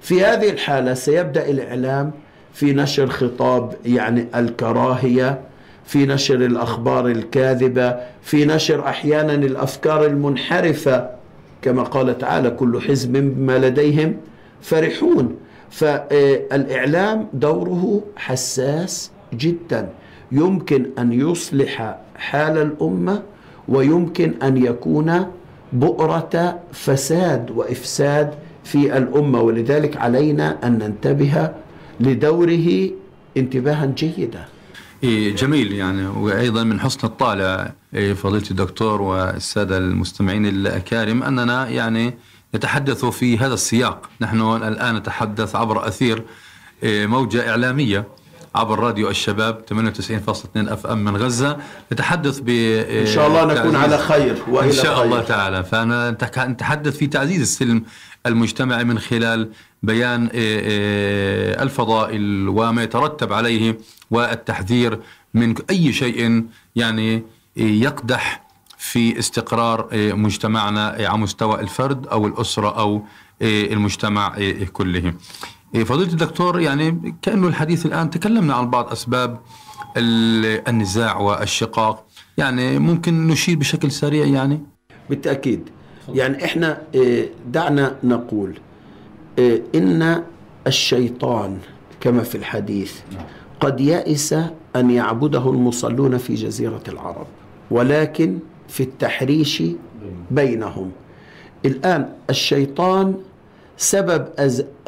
في 0.00 0.24
هذه 0.24 0.50
الحالة 0.50 0.94
سيبدأ 0.94 1.50
الإعلام 1.50 2.10
في 2.52 2.72
نشر 2.72 3.06
خطاب 3.06 3.74
يعني 3.84 4.26
الكراهية 4.34 5.40
في 5.84 6.06
نشر 6.06 6.34
الأخبار 6.34 7.06
الكاذبة 7.06 7.96
في 8.22 8.44
نشر 8.44 8.88
أحيانا 8.88 9.34
الأفكار 9.34 10.06
المنحرفة 10.06 11.10
كما 11.62 11.82
قال 11.82 12.18
تعالى 12.18 12.50
كل 12.50 12.80
حزب 12.80 13.12
بما 13.12 13.58
لديهم 13.58 14.16
فرحون 14.62 15.36
فالإعلام 15.70 17.28
دوره 17.32 18.02
حساس 18.16 19.10
جدا. 19.34 19.88
يمكن 20.32 20.86
أن 20.98 21.12
يصلح 21.12 21.96
حال 22.16 22.58
الأمة 22.58 23.22
ويمكن 23.68 24.34
أن 24.42 24.56
يكون 24.56 25.26
بؤرة 25.72 26.60
فساد 26.72 27.50
وإفساد 27.50 28.34
في 28.64 28.96
الأمة. 28.96 29.40
ولذلك 29.40 29.96
علينا 29.96 30.58
أن 30.66 30.72
ننتبه 30.78 31.50
لدوره 32.00 32.90
انتباها 33.36 33.86
جيدا. 33.86 34.44
إيه، 35.04 35.34
جميل 35.34 35.72
يعني. 35.72 36.06
وأيضا 36.06 36.64
من 36.64 36.80
حسن 36.80 37.06
الطالع 37.06 37.72
إيه، 37.94 38.12
فضيلة 38.12 38.50
الدكتور 38.50 39.02
والسادة 39.02 39.78
المستمعين 39.78 40.46
الأكارم 40.46 41.22
أننا 41.22 41.68
يعني 41.68 42.14
نتحدث 42.56 43.04
في 43.04 43.38
هذا 43.38 43.54
السياق. 43.54 44.10
نحن 44.20 44.40
الآن 44.40 44.96
نتحدث 44.96 45.56
عبر 45.56 45.88
أثير 45.88 46.22
إيه، 46.82 47.06
موجة 47.06 47.50
إعلامية 47.50 48.08
عبر 48.54 48.78
راديو 48.78 49.10
الشباب 49.10 49.64
98.2 49.66 50.68
أف 50.68 50.86
إم 50.86 51.04
من 51.04 51.16
غزة. 51.16 51.56
نتحدث 51.92 52.40
ب 52.40 52.48
إن 52.48 53.06
شاء 53.06 53.26
الله 53.26 53.54
نكون 53.54 53.76
على 53.76 53.98
خير 53.98 54.42
وإلى 54.48 54.68
إن 54.68 54.72
شاء 54.72 54.94
خير. 54.94 55.04
الله 55.04 55.20
تعالى. 55.20 55.64
فنتحدث 55.64 56.96
في 56.96 57.06
تعزيز 57.06 57.40
السلم 57.40 57.82
المجتمعي 58.26 58.84
من 58.84 58.98
خلال 58.98 59.50
بيان 59.82 60.28
الفضائل 61.62 62.48
وما 62.48 62.82
يترتب 62.82 63.32
عليه 63.32 63.78
والتحذير 64.10 65.00
من 65.34 65.54
أي 65.70 65.92
شيء 65.92 66.44
يعني 66.76 67.22
يقدح 67.56 68.45
في 68.90 69.18
استقرار 69.18 69.88
مجتمعنا 69.92 70.86
على 70.86 71.18
مستوى 71.18 71.60
الفرد 71.60 72.06
أو 72.06 72.26
الأسرة 72.26 72.78
أو 72.78 73.02
المجتمع 73.42 74.36
كله. 74.72 75.14
فضيلة 75.74 76.12
الدكتور 76.12 76.60
يعني 76.60 77.14
كأنه 77.22 77.48
الحديث 77.48 77.86
الآن 77.86 78.10
تكلمنا 78.10 78.54
عن 78.54 78.70
بعض 78.70 78.92
أسباب 78.92 79.40
النزاع 79.96 81.16
والشقاق. 81.16 82.06
يعني 82.38 82.78
ممكن 82.78 83.26
نشير 83.26 83.56
بشكل 83.56 83.90
سريع 83.90 84.26
يعني؟ 84.26 84.60
بالتأكيد. 85.10 85.68
يعني 86.08 86.44
إحنا 86.44 86.82
دعنا 87.46 87.96
نقول 88.04 88.58
إن 89.74 90.22
الشيطان 90.66 91.58
كما 92.00 92.22
في 92.22 92.34
الحديث 92.34 92.94
قد 93.60 93.80
يئس 93.80 94.32
أن 94.76 94.90
يعبده 94.90 95.50
المصلون 95.50 96.18
في 96.18 96.34
جزيرة 96.34 96.82
العرب. 96.88 97.26
ولكن 97.70 98.38
في 98.68 98.82
التحريش 98.82 99.62
بينهم. 100.30 100.90
الآن 101.64 102.08
الشيطان 102.30 103.14
سبب 103.78 104.26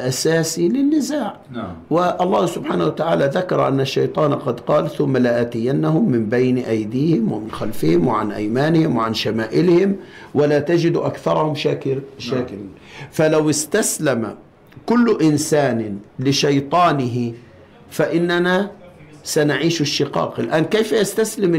أساسي 0.01 0.69
للنزاع. 0.69 1.37
نعم. 1.53 1.73
والله 1.89 2.45
سبحانه 2.45 2.85
وتعالى 2.85 3.31
ذكر 3.33 3.67
أن 3.67 3.79
الشيطان 3.79 4.33
قد 4.33 4.59
قال 4.59 4.89
ثم 4.89 5.17
لآتينهم 5.17 6.11
من 6.11 6.25
بين 6.25 6.57
أيديهم 6.57 7.31
ومن 7.31 7.51
خلفهم 7.51 8.07
وعن 8.07 8.31
أيمانهم 8.31 8.97
وعن 8.97 9.13
شمائلهم 9.13 9.95
ولا 10.33 10.59
تجد 10.59 10.95
أكثرهم 10.97 11.55
شاكر 11.55 12.01
شاكرين. 12.17 12.69
فلو 13.11 13.49
استسلم 13.49 14.35
كل 14.85 15.17
إنسان 15.21 15.97
لشيطانه 16.19 17.33
فإننا 17.89 18.71
سنعيش 19.23 19.81
الشقاق. 19.81 20.39
الآن 20.39 20.63
كيف 20.65 20.91
يستسلم 20.91 21.55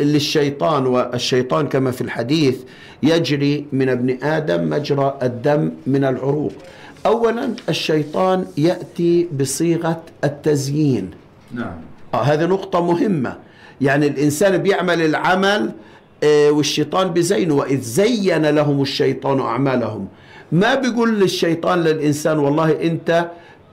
الانسان 0.00 0.14
للشيطان 0.14 0.86
والشيطان 0.86 1.68
كما 1.68 1.90
في 1.90 2.00
الحديث 2.00 2.56
يجري 3.02 3.66
من 3.72 3.88
ابن 3.88 4.18
آدم 4.22 4.70
مجرى 4.70 5.18
الدم 5.22 5.70
من 5.86 6.04
العروق. 6.04 6.52
اولا 7.06 7.54
الشيطان 7.68 8.46
يأتي 8.56 9.28
بصيغة 9.40 10.02
التزيين. 10.24 11.10
نعم. 11.54 11.76
آه 12.14 12.22
هذه 12.22 12.46
نقطة 12.46 12.86
مهمة. 12.86 13.36
يعني 13.80 14.06
الإنسان 14.06 14.56
بيعمل 14.56 15.02
العمل 15.02 15.72
آه 16.24 16.50
والشيطان 16.50 17.08
بزينه 17.08 17.54
وإذ 17.54 17.80
زين 17.80 18.46
لهم 18.46 18.82
الشيطان 18.82 19.40
أعمالهم. 19.40 20.08
ما 20.52 20.74
بيقول 20.74 21.20
للشيطان 21.20 21.78
للإنسان 21.78 22.38
والله 22.38 22.82
أنت 22.82 23.30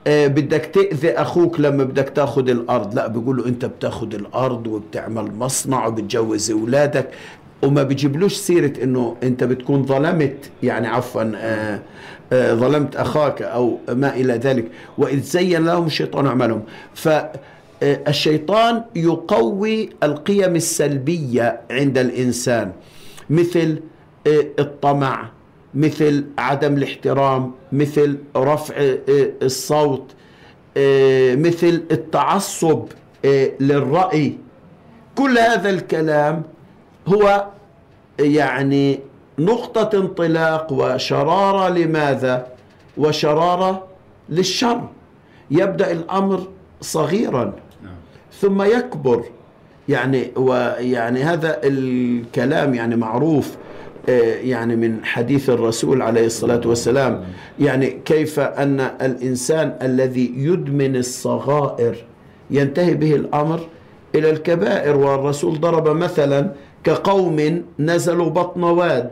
بدك 0.08 0.70
تأذي 0.74 1.10
أخوك 1.10 1.60
لما 1.60 1.84
بدك 1.84 2.08
تاخذ 2.08 2.48
الأرض. 2.48 2.94
لا 2.94 3.06
بيقول 3.06 3.36
له 3.36 3.46
أنت 3.46 3.64
بتاخذ 3.64 4.14
الأرض 4.14 4.66
وبتعمل 4.66 5.34
مصنع 5.34 5.86
وبتجوز 5.86 6.50
أولادك. 6.50 7.10
وما 7.62 7.82
بيجيبلوش 7.82 8.34
سيرة 8.34 8.72
أنه 8.82 9.16
أنت 9.22 9.44
بتكون 9.44 9.86
ظلمت 9.86 10.50
يعني 10.62 10.88
عفوا 10.88 11.32
آآ 11.36 11.80
آآ 12.32 12.54
ظلمت 12.54 12.96
أخاك 12.96 13.42
أو 13.42 13.78
ما 13.88 14.14
إلى 14.14 14.32
ذلك. 14.32 14.64
وإذ 14.98 15.20
زين 15.20 15.64
لهم 15.64 15.86
الشيطان 15.86 16.26
أعمالهم. 16.26 16.62
فالشيطان 16.94 18.82
يقوي 18.96 19.90
القيم 20.02 20.56
السلبية 20.56 21.60
عند 21.70 21.98
الإنسان 21.98 22.72
مثل 23.30 23.80
الطمع. 24.58 25.30
مثل 25.76 26.24
عدم 26.38 26.74
الاحترام 26.74 27.52
مثل 27.72 28.18
رفع 28.36 28.74
الصوت 29.42 30.12
مثل 31.36 31.82
التعصب 31.90 32.84
للرأي. 33.60 34.38
كل 35.14 35.38
هذا 35.38 35.70
الكلام 35.70 36.42
هو 37.06 37.46
يعني 38.20 39.00
نقطة 39.38 39.98
انطلاق 39.98 40.72
وشرارة 40.72 41.68
لماذا؟ 41.68 42.46
وشرارة 42.96 43.86
للشر. 44.28 44.88
يبدأ 45.50 45.92
الأمر 45.92 46.46
صغيرا 46.80 47.52
ثم 48.40 48.62
يكبر. 48.62 49.24
يعني 49.88 50.30
ويعني 50.36 51.22
هذا 51.22 51.60
الكلام 51.64 52.74
يعني 52.74 52.96
معروف. 52.96 53.56
يعني 54.08 54.76
من 54.76 55.04
حديث 55.04 55.50
الرسول 55.50 56.02
عليه 56.02 56.26
الصلاة 56.26 56.60
والسلام 56.64 57.24
يعني 57.60 57.86
كيف 58.04 58.40
أن 58.40 58.80
الإنسان 58.80 59.74
الذي 59.82 60.32
يدمن 60.36 60.96
الصغائر 60.96 61.96
ينتهي 62.50 62.94
به 62.94 63.14
الأمر 63.14 63.60
إلى 64.14 64.30
الكبائر 64.30 64.96
والرسول 64.96 65.60
ضرب 65.60 65.88
مثلا 65.88 66.50
كقوم 66.84 67.62
نزلوا 67.78 68.30
بطن 68.30 68.62
واد 68.62 69.10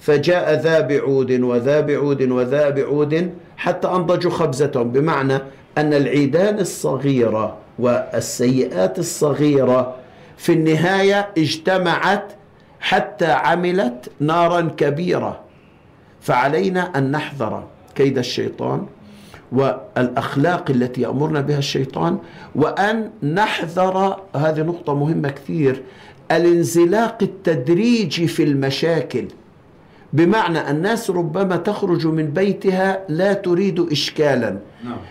فجاء 0.00 0.60
ذا 0.60 0.80
بعود 0.80 1.40
وذا 1.40 1.80
بعود 1.80 2.22
وذا 2.22 2.70
بعود 2.70 3.30
حتى 3.56 3.88
أنضجوا 3.88 4.30
خبزتهم 4.30 4.92
بمعنى 4.92 5.34
أن 5.78 5.94
العيدان 5.94 6.58
الصغيرة 6.58 7.56
والسيئات 7.78 8.98
الصغيرة 8.98 9.94
في 10.36 10.52
النهاية 10.52 11.28
اجتمعت 11.38 12.32
حتى 12.82 13.32
عملت 13.32 14.10
نارا 14.20 14.60
كبيرة. 14.76 15.40
فعلينا 16.20 16.98
أن 16.98 17.10
نحذر 17.10 17.64
كيد 17.94 18.18
الشيطان 18.18 18.86
والأخلاق 19.52 20.70
التي 20.70 21.00
يأمرنا 21.00 21.40
بها 21.40 21.58
الشيطان 21.58 22.18
وأن 22.54 23.10
نحذر 23.22 24.16
هذه 24.36 24.60
نقطة 24.60 24.94
مهمة 24.94 25.28
كثير 25.30 25.82
الانزلاق 26.30 27.18
التدريجي 27.22 28.26
في 28.26 28.42
المشاكل. 28.42 29.24
بمعنى 30.12 30.70
الناس 30.70 31.10
ربما 31.10 31.56
تخرج 31.56 32.06
من 32.06 32.26
بيتها 32.26 33.00
لا 33.08 33.32
تريد 33.32 33.80
اشكالا. 33.92 34.58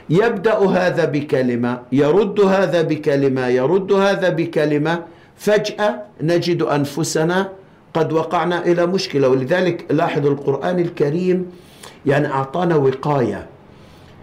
يبدأ 0.10 0.58
هذا 0.58 1.06
بكلمة 1.06 1.82
يرد 1.92 2.40
هذا 2.40 2.82
بكلمة 2.82 3.48
يرد 3.48 3.92
هذا 3.92 4.30
بكلمة 4.30 5.04
فجأة 5.38 6.02
نجد 6.22 6.62
أنفسنا 6.62 7.50
قد 7.94 8.14
وقعنا 8.14 8.66
إلى 8.66 8.86
مشكلة 8.86 9.28
ولذلك 9.28 9.86
لاحظوا 9.90 10.32
القرآن 10.32 10.80
الكريم 10.80 11.52
يعني 12.06 12.28
أعطانا 12.28 12.76
وقاية. 12.76 13.48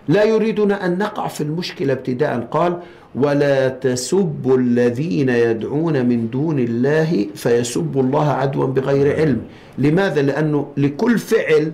لا 0.08 0.24
يريدنا 0.24 0.86
أن 0.86 0.98
نقع 0.98 1.28
في 1.28 1.40
المشكلة 1.40 1.92
ابتداء. 1.92 2.48
قال 2.50 2.78
ولا 3.14 3.68
تسبوا 3.68 4.56
الذين 4.56 5.28
يدعون 5.28 6.06
من 6.06 6.30
دون 6.30 6.58
الله 6.58 7.26
فيسبوا 7.34 8.02
الله 8.02 8.30
عدوا 8.30 8.66
بغير 8.66 9.16
علم. 9.16 9.42
لماذا؟ 9.78 10.22
لأنه 10.22 10.72
لكل 10.76 11.18
فعل 11.18 11.72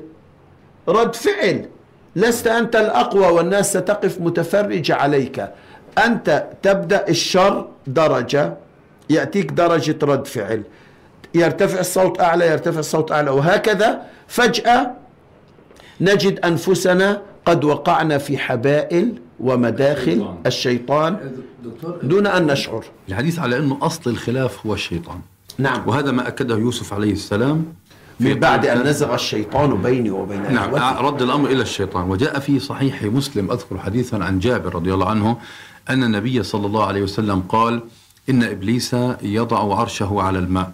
رد 0.89 1.15
فعل. 1.15 1.65
لست 2.17 2.47
أنت 2.47 2.77
الأقوى 2.77 3.27
والناس 3.27 3.77
ستقف 3.77 4.21
متفرجه 4.21 4.95
عليك. 4.95 5.49
أنت 6.07 6.47
تبدأ 6.63 7.09
الشر 7.09 7.69
درجة 7.87 8.57
يأتيك 9.11 9.51
درجة 9.53 9.97
رد 10.03 10.27
فعل. 10.27 10.63
يرتفع 11.35 11.81
الصوت 11.81 12.21
أعلى 12.21 12.47
يرتفع 12.47 12.79
الصوت 12.79 13.13
أعلى. 13.13 13.31
وهكذا 13.31 14.03
فجأة 14.29 14.91
نجد 16.01 16.39
أنفسنا 16.41 17.23
قد 17.47 17.65
وقعنا 17.65 18.19
في 18.19 18.39
حبائل 18.39 19.15
ومداخل 19.41 20.35
الشيطان. 20.47 21.33
دون 22.03 22.27
أن 22.27 22.47
نشعر. 22.47 22.85
الحديث 23.09 23.39
على 23.39 23.59
أنه 23.59 23.79
أصل 23.83 24.11
الخلاف 24.11 24.67
هو 24.67 24.75
الشيطان. 24.75 25.21
نعم. 25.59 25.89
وهذا 25.89 26.11
ما 26.11 26.29
أكده 26.29 26.57
يوسف 26.57 26.93
عليه 26.93 27.13
السلام 27.13 27.65
من 28.21 28.35
بعد 28.35 28.67
أن 28.67 28.83
نزغ 28.83 29.15
الشيطان 29.15 29.83
بيني 29.83 30.11
وبين 30.11 30.53
نعم. 30.53 30.75
إخوتي. 30.75 31.07
رد 31.07 31.23
الأمر 31.23 31.51
إلى 31.51 31.63
الشيطان. 31.63 32.11
وجاء 32.11 32.39
في 32.39 32.59
صحيح 32.59 33.03
مسلم 33.03 33.51
أذكر 33.51 33.79
حديثا 33.79 34.17
عن 34.17 34.39
جابر 34.39 34.75
رضي 34.75 34.95
الله 34.95 35.09
عنه 35.09 35.37
أن 35.91 36.03
النبي 36.03 36.43
صلى 36.43 36.67
الله 36.67 36.87
عليه 36.87 37.03
وسلم 37.03 37.41
قال 37.49 37.83
إن 38.31 38.43
إبليس 38.43 38.97
يضع 39.23 39.79
عرشه 39.81 40.23
على 40.23 40.39
الماء. 40.39 40.73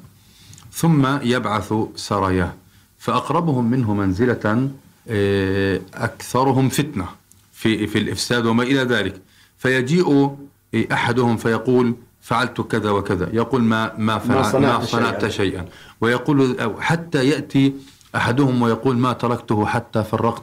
ثم 0.72 1.06
يبعث 1.22 1.74
سراياه. 1.96 2.52
فأقربهم 2.98 3.70
منه 3.70 3.94
منزلة 3.94 4.68
آه، 5.08 5.80
أكثرهم 5.94 6.68
فتنة 6.68 7.06
في 7.52 7.86
في 7.86 7.98
الإفساد 7.98 8.46
وما 8.46 8.62
إلى 8.62 8.82
ذلك. 8.82 9.20
فيجيء 9.58 10.36
أحدهم 10.92 11.36
فيقول 11.36 11.94
فعلت 12.22 12.60
كذا 12.60 12.90
وكذا. 12.90 13.28
يقول 13.32 13.62
ما 13.62 13.92
ما 13.98 14.18
فعل 14.18 14.44
صنعت 14.44 14.80
ما 14.80 14.84
صنعت 14.86 15.20
شيئاً. 15.20 15.28
شيئا. 15.30 15.64
ويقول 16.00 16.56
حتى 16.80 17.28
يأتي 17.28 17.72
أحدهم 18.16 18.62
ويقول 18.62 18.96
ما 18.96 19.12
تركته 19.12 19.66
حتى 19.66 20.04
فرقت 20.04 20.42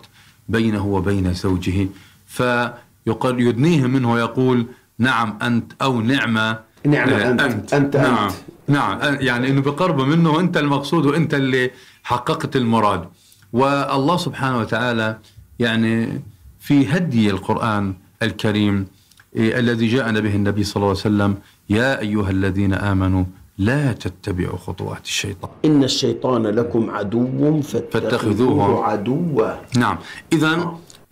بينه 0.49 0.85
وبين 0.85 1.33
زوجه. 1.33 1.87
فيقال 2.27 3.41
يدنيه 3.41 3.85
منه 3.87 4.11
ويقول 4.13 4.65
نعم 4.99 5.37
أنت 5.41 5.71
أو 5.81 6.01
نعمة 6.01 6.59
نعم 6.85 7.09
آه، 7.09 7.31
أنت. 7.31 7.41
أنت. 7.41 7.73
أنت 7.73 7.97
نعم. 7.97 8.23
أنت. 8.23 8.33
نعم 8.67 8.99
آه، 8.99 9.15
يعني 9.15 9.49
إنه 9.49 9.61
بقرب 9.61 10.01
منه 10.01 10.39
أنت 10.39 10.57
المقصود 10.57 11.05
وأنت 11.05 11.33
اللي 11.33 11.71
حققت 12.03 12.55
المراد. 12.55 13.09
والله 13.53 14.17
سبحانه 14.17 14.57
وتعالى 14.59 15.17
يعني 15.59 16.21
في 16.59 16.87
هدي 16.87 17.29
القرآن 17.29 17.93
الكريم 18.23 18.87
إيه، 19.35 19.59
الذي 19.59 19.87
جاءنا 19.87 20.19
به 20.19 20.35
النبي 20.35 20.63
صلى 20.63 20.75
الله 20.75 20.87
عليه 20.87 20.99
وسلم 20.99 21.37
يا 21.69 21.99
أيها 21.99 22.29
الذين 22.29 22.73
آمنوا 22.73 23.23
لا 23.57 23.91
تتبعوا 23.93 24.57
خطوات 24.57 25.05
الشيطان. 25.05 25.51
إن 25.65 25.83
الشيطان 25.83 26.47
لكم 26.47 26.89
عدو 26.89 27.61
فاتخذوه 27.61 28.83
عدوا. 28.83 29.53
نعم 29.77 29.97
اذا 30.33 30.53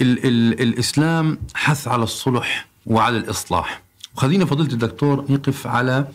ال 0.01 0.26
ال 0.26 0.62
الإسلام 0.62 1.38
حث 1.53 1.88
على 1.88 2.03
الصلح 2.03 2.68
وعلى 2.86 3.18
الإصلاح. 3.18 3.82
وخلينا 4.16 4.45
فضيلة 4.45 4.74
الدكتور 4.74 5.26
نقف 5.30 5.68
على 5.68 6.08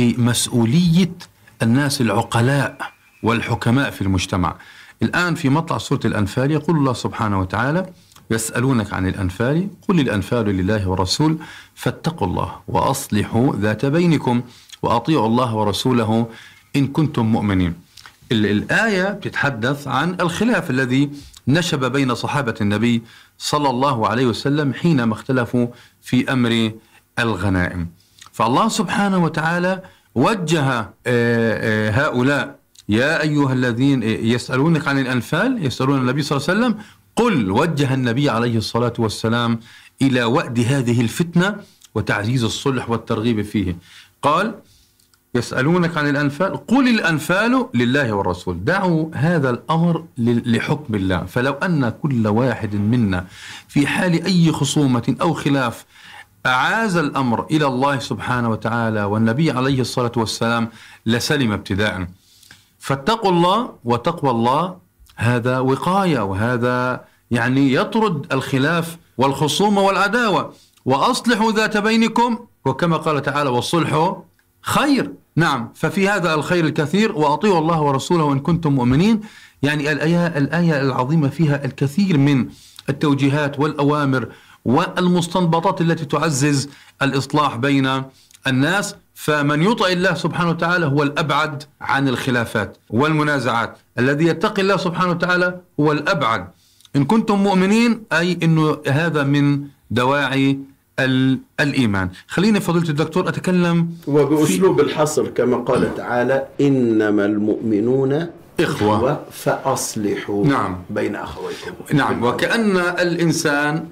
مسؤولية 0.00 1.10
الناس 1.62 2.00
العقلاء 2.00 2.78
والحكماء 3.22 3.90
في 3.90 4.02
المجتمع. 4.02 4.56
الآن 5.02 5.34
في 5.34 5.48
مطلع 5.48 5.78
سورة 5.78 6.00
الأنفال 6.04 6.50
يقول 6.50 6.76
الله 6.76 6.92
سبحانه 6.92 7.40
وتعالى 7.40 7.86
يسألونك 8.30 8.92
عن 8.92 9.06
الأنفال 9.08 9.68
قل 9.88 10.00
الأنفال 10.00 10.44
لله 10.44 10.88
والرسول 10.88 11.38
فاتقوا 11.74 12.26
الله 12.28 12.52
وأصلحوا 12.68 13.56
ذات 13.56 13.86
بينكم 13.86 14.42
وأطيعوا 14.82 15.26
الله 15.26 15.54
ورسوله 15.54 16.26
إن 16.76 16.86
كنتم 16.86 17.26
مؤمنين. 17.26 17.74
ال- 18.32 18.46
الآية 18.46 19.04
بتتحدث 19.12 19.88
عن 19.88 20.16
الخلاف 20.20 20.70
الذي 20.70 21.10
نشب 21.48 21.92
بين 21.92 22.14
صحابة 22.14 22.54
النبي 22.60 23.02
صلى 23.38 23.70
الله 23.70 24.08
عليه 24.08 24.26
وسلم 24.26 24.74
حينما 24.74 25.12
اختلفوا 25.14 25.66
في 26.02 26.32
أمر 26.32 26.72
الغنائم. 27.18 27.88
فالله 28.38 28.68
سبحانه 28.68 29.18
وتعالى 29.24 29.82
وجه 30.14 30.62
آه، 30.70 30.90
آه، 31.06 31.90
هؤلاء. 31.90 32.58
يا 32.88 33.22
أيها 33.22 33.52
الذين 33.52 34.02
آه، 34.02 34.06
يسألونك 34.06 34.88
عن 34.88 34.98
الأنفال 34.98 35.66
يسألون 35.66 35.98
النبي 35.98 36.22
صلى 36.22 36.36
الله 36.36 36.48
عليه 36.48 36.58
وسلم 36.58 36.84
قل 37.16 37.50
وجه 37.50 37.94
النبي 37.94 38.30
عليه 38.30 38.56
الصلاة 38.56 38.92
والسلام 38.98 39.60
إلى 40.02 40.24
وأد 40.24 40.58
هذه 40.60 41.00
الفتنة 41.00 41.56
وتعزيز 41.94 42.44
الصلح 42.44 42.90
والترغيب 42.90 43.42
فيه. 43.42 43.76
قال 44.22 44.54
يسألونك 45.34 45.96
عن 45.96 46.08
الأنفال 46.08 46.66
قل 46.66 46.88
الأنفال 46.88 47.66
لله 47.74 48.12
والرسول. 48.12 48.64
دعوا 48.64 49.08
هذا 49.14 49.50
الأمر 49.50 50.04
لحكم 50.18 50.94
الله. 50.94 51.24
فلو 51.24 51.52
أن 51.52 51.88
كل 52.02 52.26
واحد 52.26 52.74
منا 52.74 53.26
في 53.68 53.86
حال 53.86 54.24
أي 54.24 54.52
خصومة 54.52 55.16
أو 55.20 55.32
خلاف 55.32 55.84
أعاز 56.48 56.96
الأمر 56.96 57.46
إلى 57.50 57.66
الله 57.66 57.98
سبحانه 57.98 58.48
وتعالى 58.50 59.04
والنبي 59.04 59.50
عليه 59.50 59.80
الصلاة 59.80 60.12
والسلام 60.16 60.68
لسلم 61.06 61.52
ابتداء. 61.52 62.06
فاتقوا 62.78 63.30
الله 63.30 63.72
وتقوى 63.84 64.30
الله 64.30 64.76
هذا 65.16 65.58
وقاية 65.58 66.20
وهذا 66.20 67.04
يعني 67.30 67.72
يطرد 67.72 68.32
الخلاف 68.32 68.96
والخصومة 69.18 69.80
والعداوة. 69.82 70.52
وأصلحوا 70.84 71.52
ذات 71.52 71.76
بينكم 71.76 72.38
وكما 72.64 72.96
قال 72.96 73.22
تعالى 73.22 73.50
والصلح 73.50 74.16
خير. 74.60 75.12
نعم 75.36 75.72
ففي 75.74 76.08
هذا 76.08 76.34
الخير 76.34 76.64
الكثير 76.64 77.12
وأطيعوا 77.12 77.58
الله 77.58 77.80
ورسوله 77.82 78.32
إن 78.32 78.38
كنتم 78.38 78.72
مؤمنين. 78.72 79.20
يعني 79.62 79.92
الآية, 79.92 80.26
الآية 80.26 80.80
العظيمة 80.80 81.28
فيها 81.28 81.64
الكثير 81.64 82.18
من 82.18 82.48
التوجيهات 82.88 83.60
والأوامر 83.60 84.28
والمستنبطات 84.68 85.80
التي 85.80 86.04
تعزز 86.04 86.68
الإصلاح 87.02 87.56
بين 87.56 88.02
الناس. 88.46 88.94
فمن 89.14 89.62
يطع 89.62 89.86
الله 89.88 90.14
سبحانه 90.14 90.50
وتعالى 90.50 90.86
هو 90.86 91.02
الأبعد 91.02 91.62
عن 91.80 92.08
الخلافات 92.08 92.76
والمنازعات. 92.90 93.78
الذي 93.98 94.24
يتقي 94.26 94.62
الله 94.62 94.76
سبحانه 94.76 95.10
وتعالى 95.10 95.60
هو 95.80 95.92
الأبعد. 95.92 96.48
إن 96.96 97.04
كنتم 97.04 97.38
مؤمنين 97.38 98.02
أي 98.12 98.38
أنه 98.42 98.78
هذا 98.88 99.22
من 99.22 99.60
دواعي 99.90 100.58
ال- 101.00 101.38
الإيمان. 101.60 102.10
خليني 102.28 102.60
فضيلة 102.60 102.88
الدكتور 102.88 103.28
أتكلم 103.28 103.88
وبأسلوب 104.06 104.80
الحصر 104.80 105.28
كما 105.28 105.56
قال 105.56 105.94
تعالى 105.94 106.46
إنما 106.60 107.24
المؤمنون 107.24 108.26
إخوة. 108.60 109.20
فأصلحوا 109.30 110.46
نعم. 110.46 110.76
بين 110.90 111.16
أخويكم. 111.16 111.72
نعم. 111.92 112.22
وكأن 112.24 112.76
الإنسان 112.76 113.86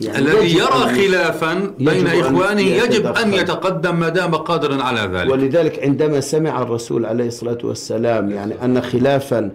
يعني 0.00 0.18
الذي 0.18 0.56
يرى 0.58 1.08
خلافا 1.08 1.74
بين 1.78 2.06
إخوانه 2.06 2.60
يجب 2.60 3.06
أن. 3.06 3.34
يتقدم 3.34 4.00
ما 4.00 4.08
دام 4.08 4.34
قادرا 4.34 4.82
على 4.82 5.00
ذلك. 5.00 5.32
ولذلك 5.32 5.82
عندما 5.82 6.20
سمع 6.20 6.62
الرسول 6.62 7.06
عليه 7.06 7.26
الصلاة 7.26 7.58
والسلام 7.64 8.30
يعني 8.30 8.64
أن 8.64 8.80
خلافا 8.80 9.50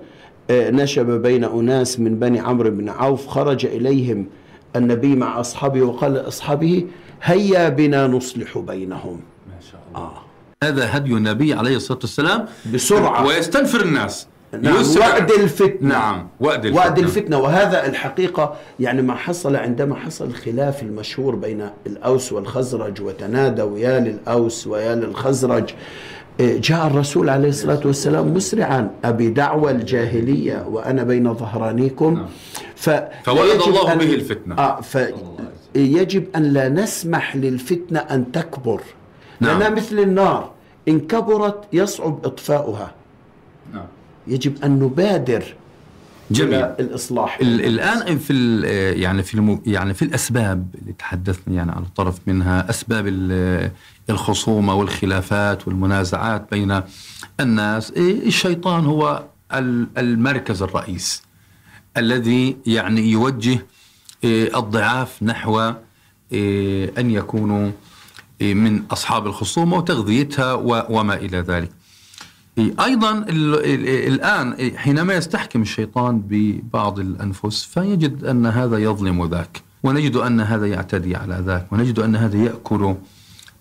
آه، 0.49 0.69
نشب 0.69 1.05
بين 1.05 1.43
أناس 1.43 1.99
من 1.99 2.19
بني 2.19 2.39
عمرو 2.39 2.69
بن 2.69 2.89
عوف 2.89 3.27
خرج 3.27 3.65
إليهم 3.65 4.27
النبي 4.75 5.15
مع 5.15 5.39
أصحابه 5.39 5.81
وقال 5.81 6.13
لأصحابه 6.13 6.85
هيا 7.23 7.69
بنا 7.69 8.07
نصلح 8.07 8.57
بينهم. 8.57 9.19
هذا 10.63 10.97
هدي 10.97 11.13
النبي 11.13 11.53
عليه 11.53 11.75
الصلاة 11.75 11.99
والسلام. 12.01 12.45
بسرعة. 12.73 13.25
ويستنفر 13.25 13.81
الناس. 13.81 14.27
نعم. 14.61 14.75
وعد 14.99 15.31
الفتنة. 15.31 15.89
نعم 15.89 16.27
وعد 16.39 16.65
الفتنة. 16.65 16.81
وعد 16.81 16.99
الفتنة. 16.99 17.37
وهذا 17.39 17.85
الحقيقة 17.87 18.55
يعني 18.79 19.01
ما 19.01 19.15
حصل 19.15 19.55
عندما 19.55 19.95
حصل 19.95 20.25
الخلاف 20.25 20.83
المشهور 20.83 21.35
بين 21.35 21.69
الأوس 21.87 22.33
والخزرج 22.33 23.01
وتنادوا 23.01 23.79
يا 23.79 23.99
للأوس 23.99 24.67
ويا 24.67 24.95
للخزرج. 24.95 25.73
إيه، 26.39 26.61
جاء 26.61 26.87
الرسول 26.87 27.29
عليه 27.29 27.49
الصلاة 27.49 27.79
والسلام 27.85 28.33
مسرعا 28.33 28.91
أبي 29.05 29.29
دعوى 29.29 29.71
الجاهلية 29.71 30.65
وأنا 30.67 31.03
بين 31.03 31.33
ظهرانيكم. 31.33 32.25
ف... 32.75 32.89
فولد 33.23 33.61
الله 33.67 33.93
أن- 33.93 33.97
به 33.97 34.13
الفتنة. 34.13 34.55
آه 34.57 34.81
فيجب 34.81 36.25
أن 36.35 36.43
لا 36.43 36.69
نسمح 36.69 37.35
للفتنة 37.35 37.99
أن 37.99 38.31
تكبر. 38.31 38.81
نعم. 39.39 39.51
لأنها 39.51 39.69
مثل 39.69 39.99
النار 39.99 40.51
إن 40.87 40.99
كبرت 40.99 41.63
يصعب 41.73 42.25
إطفاؤها. 42.25 42.91
نعم. 43.73 43.85
يجب 44.29 44.63
أن 44.63 44.79
نبادر 44.79 45.43
جميل 46.31 46.53
إلى 46.53 46.75
الإصلاح 46.79 47.39
ال- 47.41 47.65
الآن 47.65 48.17
في 48.17 48.61
يعني 48.97 49.23
في 49.23 49.33
الم- 49.35 49.61
يعني 49.65 49.93
في 49.93 50.01
الأسباب 50.05 50.67
اللي 50.81 50.93
تحدثنا 50.93 51.55
يعني 51.55 51.71
على 51.71 51.85
طرف 51.95 52.19
منها 52.27 52.69
أسباب 52.69 53.07
ال- 53.07 53.71
الخصومه 54.09 54.73
والخلافات 54.73 55.67
والمنازعات 55.67 56.47
بين 56.51 56.81
الناس 57.39 57.91
إيه، 57.91 58.27
الشيطان 58.27 58.85
هو 58.85 59.23
ال- 59.53 59.87
المركز 59.97 60.61
الرئيس 60.61 61.21
الذي 61.97 62.57
يعني 62.65 63.01
يوجه 63.11 63.59
إيه، 64.23 64.57
الضعاف 64.59 65.23
نحو 65.23 65.71
إيه، 66.31 66.91
أن 66.97 67.11
يكونوا 67.11 67.71
من 68.41 68.83
أصحاب 68.91 69.27
الخصومه 69.27 69.77
وتغذيتها 69.77 70.53
وما 70.89 71.13
إلى 71.13 71.37
ذلك. 71.39 71.71
أيضا 72.57 73.11
ال- 73.11 73.55
ال- 73.65 74.13
الآن 74.13 74.71
حينما 74.77 75.13
يستحكم 75.13 75.61
الشيطان 75.61 76.21
ببعض 76.27 76.99
الأنفس 76.99 77.63
فيجد 77.63 78.23
أن 78.23 78.45
هذا 78.45 78.77
يظلم 78.77 79.25
ذاك 79.25 79.61
ونجد 79.83 80.15
أن 80.15 80.41
هذا 80.41 80.67
يعتدي 80.67 81.15
على 81.15 81.43
ذاك 81.45 81.67
ونجد 81.71 81.99
أن 81.99 82.15
هذا 82.15 82.37
يأكل 82.37 82.95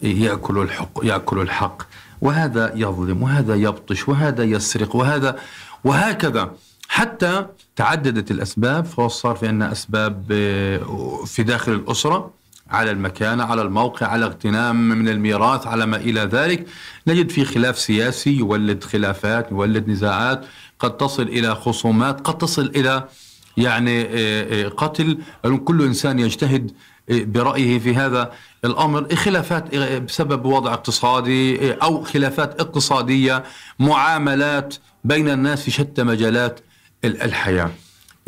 يأكل 0.03 0.59
الحق 0.59 1.01
يأكل 1.03 1.39
الحق 1.41 1.83
وهذا 2.21 2.73
يظلم 2.75 3.23
وهذا 3.23 3.55
يبطش 3.55 4.09
وهذا 4.09 4.45
يسرق 4.45 4.97
وهذا 4.97 5.37
وهكذا. 5.85 6.51
حتى 6.89 7.47
تعددت 7.77 8.31
الأسباب 8.31 8.85
فصار 8.85 9.37
في 9.37 9.49
عندنا 9.49 9.73
أسباب 9.73 10.25
آه، 10.33 11.25
في 11.27 11.43
داخل 11.43 11.73
الأسرة 11.73 12.31
على 12.71 12.91
المكانة 12.91 13.45
على 13.45 13.63
الموقع 13.63 14.07
على 14.07 14.25
اغتنام 14.25 14.89
من 14.89 15.09
الميراث 15.09 15.67
على 15.67 15.87
ما 15.87 15.97
إلى 15.97 16.21
ذلك. 16.21 16.67
نجد 17.07 17.31
في 17.31 17.45
خلاف 17.45 17.79
سياسي 17.79 18.31
يولد 18.31 18.85
خلافات 18.85 19.51
يولد 19.51 19.89
نزاعات 19.89 20.45
قد 20.79 20.97
تصل 20.97 21.23
إلى 21.23 21.55
خصومات 21.55 22.21
قد 22.21 22.39
تصل 22.39 22.73
إلى 22.77 23.09
يعني 23.57 24.03
آه، 24.03 24.67
آه، 24.67 24.69
قتل. 24.69 25.19
كل 25.65 25.83
إنسان 25.83 26.19
يجتهد 26.19 26.71
آه، 27.11 27.25
برأيه 27.25 27.79
في 27.79 27.95
هذا 27.95 28.33
الأمر. 28.65 29.15
خلافات 29.15 29.75
بسبب 29.77 30.45
وضع 30.45 30.73
اقتصادي 30.73 31.73
أو 31.73 32.03
خلافات 32.05 32.61
اقتصادية 32.61 33.45
معاملات 33.79 34.75
بين 35.05 35.29
الناس 35.29 35.63
في 35.63 35.71
شتى 35.71 36.03
مجالات 36.03 36.61
الحياة. 37.05 37.71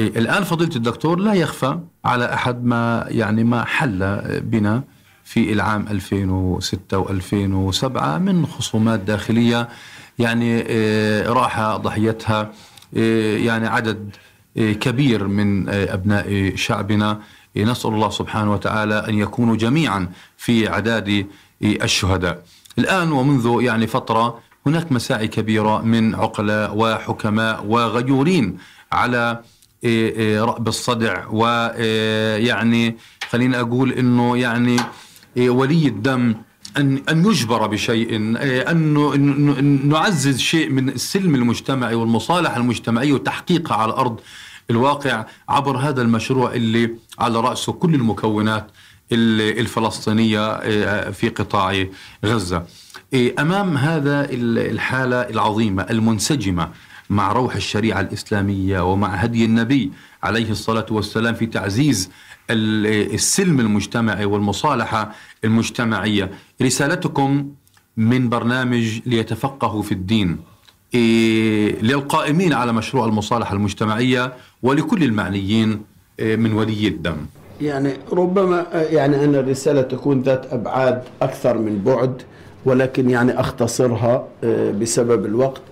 الآن 0.01 0.45
فضيلة 0.45 0.77
الدكتور 0.77 1.19
لا 1.19 1.35
يخفى 1.35 1.79
على 2.05 2.35
أحد 2.35 2.65
ما 2.65 3.05
يعني 3.09 3.45
ما 3.45 3.65
حل 3.65 4.21
بنا 4.41 4.83
في 5.25 5.53
العام 5.53 5.87
2006 5.91 7.05
و2007 7.05 8.03
من 8.03 8.47
خصومات 8.47 9.01
داخلية 9.01 9.69
يعني 10.19 10.63
راح 11.23 11.77
ضحيتها 11.77 12.51
يعني 13.37 13.67
عدد 13.69 14.17
كبير 14.57 15.27
من 15.29 15.69
أبناء 15.69 16.53
شعبنا 16.57 17.21
نسأل 17.57 17.91
الله 17.91 18.11
سبحانه 18.11 18.53
وتعالى 18.53 18.95
أن 19.09 19.15
يكونوا 19.19 19.57
جميعا 19.57 20.09
في 20.37 20.71
اعداد 20.71 21.27
الشهداء. 21.63 22.43
الآن 22.79 23.13
ومنذ 23.13 23.59
يعني 23.63 23.87
فترة 23.87 24.39
هناك 24.67 24.93
مساعي 24.93 25.29
كبيرة 25.29 25.83
من 25.83 26.15
عقلاء 26.15 26.77
وحكماء 26.77 27.67
وغيورين 27.67 28.59
على 28.93 29.41
رأب 30.39 30.69
الصدع. 30.69 31.27
ويعني 31.31 32.97
خليني 33.31 33.61
أقول 33.61 33.93
إنه 33.93 34.37
يعني 34.37 34.77
ولي 35.37 35.87
الدم 35.87 36.35
أن 36.77 37.03
أن 37.09 37.27
يجبر 37.27 37.67
بشيء 37.67 38.17
أن 38.71 39.89
نعزز 39.89 40.39
شيء 40.39 40.71
من 40.71 40.89
السلم 40.89 41.35
المجتمعي 41.35 41.95
والمصالحة 41.95 42.57
المجتمعية 42.57 43.13
وتحقيقها 43.13 43.77
على 43.77 43.93
أرض 43.93 44.21
الواقع 44.71 45.27
عبر 45.49 45.77
هذا 45.77 46.03
المشروع 46.03 46.55
اللي 46.55 46.91
على 47.19 47.41
رأسه 47.41 47.73
كل 47.73 47.95
المكونات 47.95 48.71
الفلسطينية 49.13 50.61
في 51.11 51.29
قطاع 51.29 51.85
غزة. 52.25 52.65
أمام 53.39 53.77
هذا 53.77 54.29
الحالة 54.31 55.17
العظيمة 55.17 55.83
المنسجمة 55.83 56.71
مع 57.11 57.33
روح 57.33 57.55
الشريعة 57.55 58.01
الإسلامية 58.01 58.93
ومع 58.93 59.09
هدي 59.09 59.45
النبي 59.45 59.93
عليه 60.23 60.51
الصلاة 60.51 60.87
والسلام 60.91 61.35
في 61.35 61.47
تعزيز 61.47 62.11
السلم 62.51 63.61
المجتمعي 63.61 64.25
والمصالحة 64.25 65.13
المجتمعية. 65.45 66.31
رسالتكم 66.63 67.49
من 67.97 68.29
برنامج 68.29 69.01
ليتفقهوا 69.07 69.83
في 69.83 69.93
الدين. 69.93 70.39
إيه، 70.95 71.83
للقائمين 71.83 72.53
على 72.53 72.73
مشروع 72.73 73.05
المصالحة 73.07 73.55
المجتمعية 73.55 74.33
ولكل 74.63 75.03
المعنيين 75.03 75.83
إيه، 76.19 76.37
من 76.37 76.53
ولي 76.53 76.89
الدم. 76.89 77.17
يعني 77.61 77.93
ربما 78.13 78.67
يعني 78.73 79.25
أن 79.25 79.35
الرسالة 79.35 79.83
تكون 79.83 80.23
ذات 80.23 80.53
أبعاد 80.53 81.03
أكثر 81.23 81.59
من 81.59 81.83
بعد 81.85 82.23
ولكن 82.65 83.11
يعني 83.11 83.41
أختصرها 83.41 84.29
إيه، 84.45 84.71
بسبب 84.73 85.27
الوقت. 85.27 85.63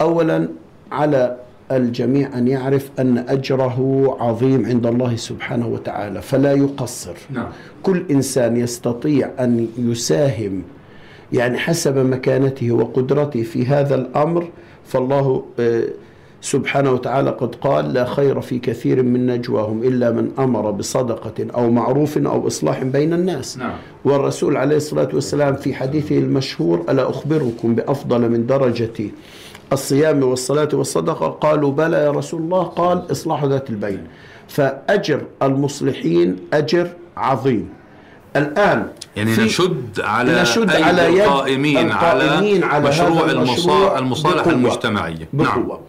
أولا 0.00 0.48
على 0.92 1.36
الجميع 1.72 2.38
أن 2.38 2.48
يعرف 2.48 2.90
أن 2.98 3.18
أجره 3.18 4.16
عظيم 4.20 4.66
عند 4.66 4.86
الله 4.86 5.16
سبحانه 5.16 5.66
وتعالى 5.66 6.22
فلا 6.22 6.52
يقصر 6.52 7.14
نعم. 7.30 7.48
كل 7.82 8.04
إنسان 8.10 8.56
يستطيع 8.56 9.30
أن 9.40 9.68
يساهم 9.78 10.62
يعني 11.32 11.58
حسب 11.58 11.98
مكانته 11.98 12.72
وقدرته 12.72 13.42
في 13.42 13.66
هذا 13.66 13.94
الأمر 13.94 14.48
فالله 14.84 15.44
آه، 15.60 15.84
سبحانه 16.40 16.92
وتعالى 16.92 17.30
قد 17.30 17.54
قال 17.54 17.92
لا 17.92 18.04
خير 18.04 18.40
في 18.40 18.58
كثير 18.58 19.02
من 19.02 19.26
نجواهم 19.26 19.82
إلا 19.82 20.10
من 20.10 20.30
أمر 20.38 20.70
بصدقة 20.70 21.46
أو 21.54 21.70
معروف 21.70 22.18
أو 22.18 22.46
إصلاح 22.46 22.82
بين 22.82 23.12
الناس 23.12 23.58
نعم. 23.58 23.72
والرسول 24.04 24.56
عليه 24.56 24.76
الصلاة 24.76 25.08
والسلام 25.12 25.54
في 25.54 25.74
حديثه 25.74 26.18
المشهور 26.18 26.84
ألا 26.88 27.10
أخبركم 27.10 27.74
بأفضل 27.74 28.30
من 28.30 28.46
درجة 28.46 29.10
الصيام 29.72 30.22
والصلاة 30.22 30.68
والصدقة؟ 30.72 31.28
قالوا 31.28 31.72
بلى 31.72 31.96
يا 31.96 32.10
رسول 32.10 32.40
الله. 32.42 32.62
قال 32.62 33.12
إصلاح 33.12 33.44
ذات 33.44 33.70
البين. 33.70 34.06
فأجر 34.48 35.20
المصلحين 35.42 36.36
أجر 36.52 36.88
عظيم. 37.16 37.68
الآن 38.36 38.86
يعني 39.16 39.30
نشد 39.30 40.00
على 40.00 40.42
نشد 40.42 40.70
على 40.70 41.02
يد 41.14 41.20
القائمين, 41.20 41.78
القائمين 41.78 42.64
على, 42.64 42.74
على 42.74 42.88
مشروع, 42.88 43.30
المشروع 43.30 43.98
المصالحة 43.98 44.50
المجتمعية 44.50 45.28
بقوة. 45.32 45.80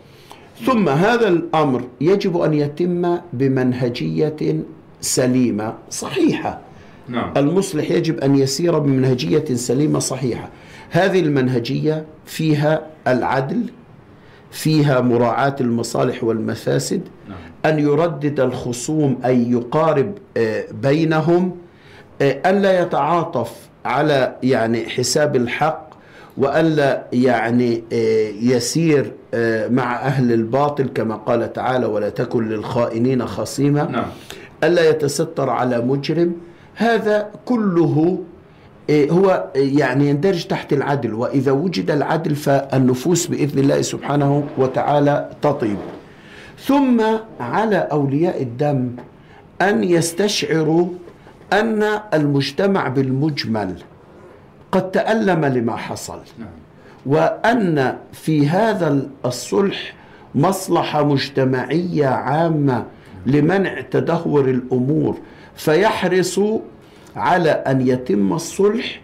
نعم. 0.61 0.65
ثم 0.65 0.89
هذا 0.89 1.27
الأمر 1.27 1.83
يجب 2.01 2.37
أن 2.41 2.53
يتم 2.53 3.17
بمنهجية 3.33 4.63
سليمة 5.01 5.73
صحيحة. 5.89 6.59
نعم. 7.09 7.33
المصلح 7.37 7.91
يجب 7.91 8.19
أن 8.19 8.35
يسير 8.35 8.79
بمنهجية 8.79 9.45
سليمة 9.53 9.99
صحيحة. 9.99 10.49
هذه 10.89 11.19
المنهجية 11.19 12.05
فيها 12.25 12.90
العدل 13.07 13.63
فيها 14.51 15.01
مراعاة 15.01 15.55
المصالح 15.61 16.23
والمفاسد 16.23 17.01
نعم. 17.29 17.37
أن 17.65 17.79
يردد 17.79 18.39
الخصوم 18.39 19.19
أي 19.25 19.51
يقارب 19.51 20.13
آه، 20.37 20.65
بينهم 20.71 21.57
آه، 22.21 22.49
ألا 22.49 22.81
يتعاطف 22.81 23.51
على 23.85 24.35
يعني 24.43 24.89
حساب 24.89 25.35
الحق 25.35 25.89
وألا 26.37 27.03
يعني 27.13 27.83
آه، 27.93 28.29
يسير 28.41 29.11
مع 29.69 30.01
أهل 30.01 30.31
الباطل 30.33 30.89
كما 30.95 31.15
قال 31.15 31.53
تعالى 31.53 31.85
ولا 31.85 32.09
تكن 32.09 32.49
للخائنين 32.49 33.25
خصيما 33.25 33.83
نعم. 33.83 34.05
ألا 34.63 34.89
يتستر 34.89 35.49
على 35.49 35.81
مجرم 35.81 36.33
هذا 36.75 37.29
كله 37.45 38.19
هو 38.89 39.49
يعني 39.55 40.09
يندرج 40.09 40.45
تحت 40.47 40.73
العدل 40.73 41.13
وإذا 41.13 41.51
وجد 41.51 41.91
العدل 41.91 42.35
فالنفوس 42.35 43.27
بإذن 43.27 43.59
الله 43.59 43.81
سبحانه 43.81 44.43
وتعالى 44.57 45.29
تطيب 45.41 45.77
ثم 46.59 47.01
على 47.39 47.75
أولياء 47.75 48.41
الدم 48.41 48.91
أن 49.61 49.83
يستشعروا 49.83 50.87
أن 51.53 51.83
المجتمع 52.13 52.87
بالمجمل 52.87 53.75
قد 54.71 54.91
تألم 54.91 55.45
لما 55.45 55.75
حصل 55.75 56.19
نعم. 56.39 56.47
وأن 57.05 57.97
في 58.13 58.47
هذا 58.47 59.07
الصلح 59.25 59.93
مصلحة 60.35 61.03
مجتمعية 61.03 62.07
عامة 62.07 62.85
لمنع 63.25 63.81
تدهور 63.81 64.49
الأمور 64.49 65.17
فيحرصوا 65.55 66.59
على 67.15 67.49
أن 67.51 67.87
يتم 67.87 68.33
الصلح 68.33 69.01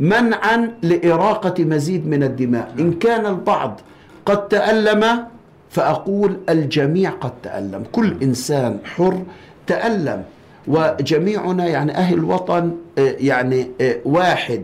منعا 0.00 0.72
لإراقة 0.82 1.64
مزيد 1.64 2.06
من 2.06 2.22
الدماء. 2.22 2.74
إن 2.78 2.92
كان 2.92 3.26
البعض 3.26 3.80
قد 4.26 4.48
تألم 4.48 5.24
فأقول 5.70 6.36
الجميع 6.48 7.10
قد 7.10 7.32
تألم. 7.42 7.82
كل 7.92 8.16
إنسان 8.22 8.78
حر 8.96 9.22
تألم. 9.66 10.22
وجميعنا 10.66 11.66
يعني 11.66 11.92
أهل 11.96 12.14
الوطن 12.14 12.72
آه، 12.98 13.14
يعني 13.20 13.66
آه، 13.80 13.96
واحد. 14.04 14.62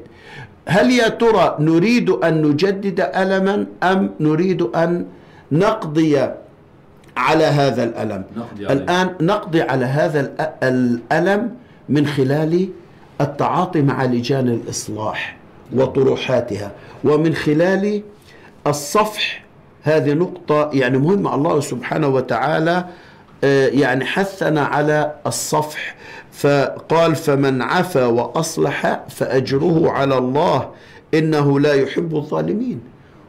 هل 0.69 0.91
يا 0.91 1.09
ترى 1.09 1.57
نريد 1.61 2.11
أن 2.11 2.43
نجدد 2.43 3.01
ألما 3.01 3.67
أم 3.83 4.11
نريد 4.21 4.63
أن 4.63 5.07
نقضي 5.53 6.19
على 7.17 7.45
هذا 7.45 7.85
الألم؟ 7.85 8.23
نقضي 8.37 8.67
الآن 8.73 9.11
نقضي 9.21 9.63
على 9.63 9.85
هذا 9.85 10.21
الألم 10.63 11.51
من 11.89 12.07
خلال 12.07 12.69
التعاطي 13.21 13.83
مع 13.83 14.05
لجان 14.05 14.49
الإصلاح 14.49 15.37
وطروحاتها. 15.73 16.73
ومن 17.05 17.35
خلال 17.35 18.03
الصفح 18.67 19.45
هذه 19.83 20.12
نقطة 20.12 20.71
يعني 20.73 20.99
مهمة 20.99 21.35
الله 21.35 21.61
سبحانه 21.61 22.09
وتعالى 22.09 22.85
آه، 23.45 23.69
يعني 23.69 24.05
حثنا 24.05 24.64
على 24.64 25.14
الصفح. 25.27 25.97
فقال 26.33 27.14
فمن 27.14 27.62
عفا 27.62 28.07
وأصلح 28.07 29.01
فأجره 29.09 29.91
على 29.91 30.19
الله 30.19 30.69
إنه 31.14 31.61
لا 31.61 31.75
يحب 31.75 32.17
الظالمين. 32.17 32.81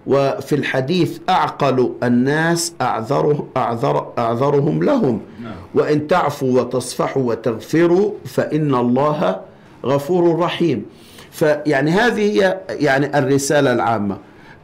وفي 0.08 0.56
الحديث 0.56 1.20
أعقل 1.30 1.92
الناس 2.04 2.74
أعذره 2.82 3.48
أعذر 3.58 4.14
أعذرهم 4.18 4.84
لهم 4.84 5.22
نعم. 5.44 5.52
وإن 5.76 6.08
تعفوا 6.08 6.62
وتصفحوا 6.62 7.24
وتغفروا 7.24 8.12
فإن 8.26 8.76
الله 8.76 9.42
غفور 9.86 10.40
رحيم. 10.40 10.86
فيعني 11.32 11.92
هذه 11.92 12.22
هي 12.22 12.60
يعني 12.70 13.20
الرسالة 13.20 13.74
العامة. 13.74 14.18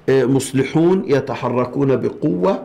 آه، 0.09 0.25
مصلحون 0.25 1.03
يتحركون 1.07 1.95
بقوة 1.95 2.63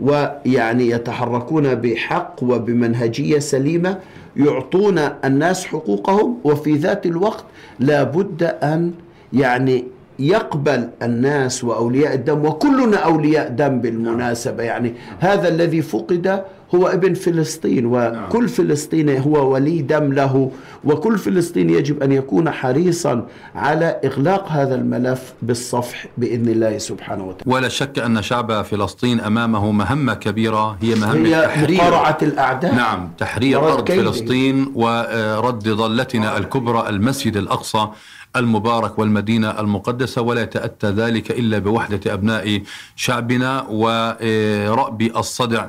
ويعني 0.00 0.90
يتحركون 0.90 1.74
بحق 1.74 2.42
وبمنهجية 2.42 3.38
سليمة 3.38 3.98
يعطون 4.36 4.98
الناس 4.98 5.64
حقوقهم 5.66 6.38
وفي 6.44 6.74
ذات 6.74 7.06
الوقت 7.06 7.44
لا 7.78 8.02
بد 8.02 8.42
أن 8.42 8.92
يعني 9.32 9.84
يقبل 10.18 10.88
الناس 11.02 11.64
وأولياء 11.64 12.14
الدم 12.14 12.44
وكلنا 12.44 12.96
أولياء 12.96 13.48
دم 13.48 13.80
بالمناسبة. 13.80 14.62
يعني 14.62 14.94
هذا 15.18 15.48
الذي 15.48 15.82
فقد 15.82 16.44
هو 16.74 16.86
ابن 16.86 17.14
فلسطين 17.14 17.86
وكل 17.86 18.48
فلسطيني 18.48 19.26
هو 19.26 19.52
ولي 19.52 19.82
دم 19.82 20.12
له 20.12 20.52
وكل 20.84 21.18
فلسطيني 21.18 21.72
يجب 21.72 22.02
أن 22.02 22.12
يكون 22.12 22.50
حريصا 22.50 23.26
على 23.54 24.00
إغلاق 24.04 24.48
هذا 24.48 24.74
الملف 24.74 25.32
بالصفح 25.42 26.06
بإذن 26.18 26.48
الله 26.48 26.78
سبحانه 26.78 27.24
وتعالى. 27.24 27.54
ولا 27.54 27.68
شك 27.68 27.98
أن 27.98 28.22
شعب 28.22 28.62
فلسطين 28.62 29.20
أمامه 29.20 29.72
مهمة 29.72 30.14
كبيرة 30.14 30.76
هي 30.82 30.94
مهمة 30.94 31.28
هي 31.28 31.42
تحرير 31.46 32.16
الأعداء 32.22 32.74
نعم 32.74 33.10
تحرير 33.18 33.58
ورد 33.58 33.72
أرض 33.72 33.84
كيده. 33.84 34.10
فلسطين 34.10 34.72
ورد 34.74 35.68
ضالتنا 35.68 36.38
الكبرى 36.38 36.88
المسجد 36.88 37.36
الأقصى 37.36 37.88
المبارك 38.36 38.98
والمدينة 38.98 39.60
المقدسة 39.60 40.22
ولا 40.22 40.42
يتأتى 40.42 40.86
ذلك 40.86 41.30
إلا 41.30 41.58
بوحدة 41.58 42.14
أبناء 42.14 42.62
شعبنا 42.96 43.66
ورأب 43.70 45.02
الصدع 45.02 45.66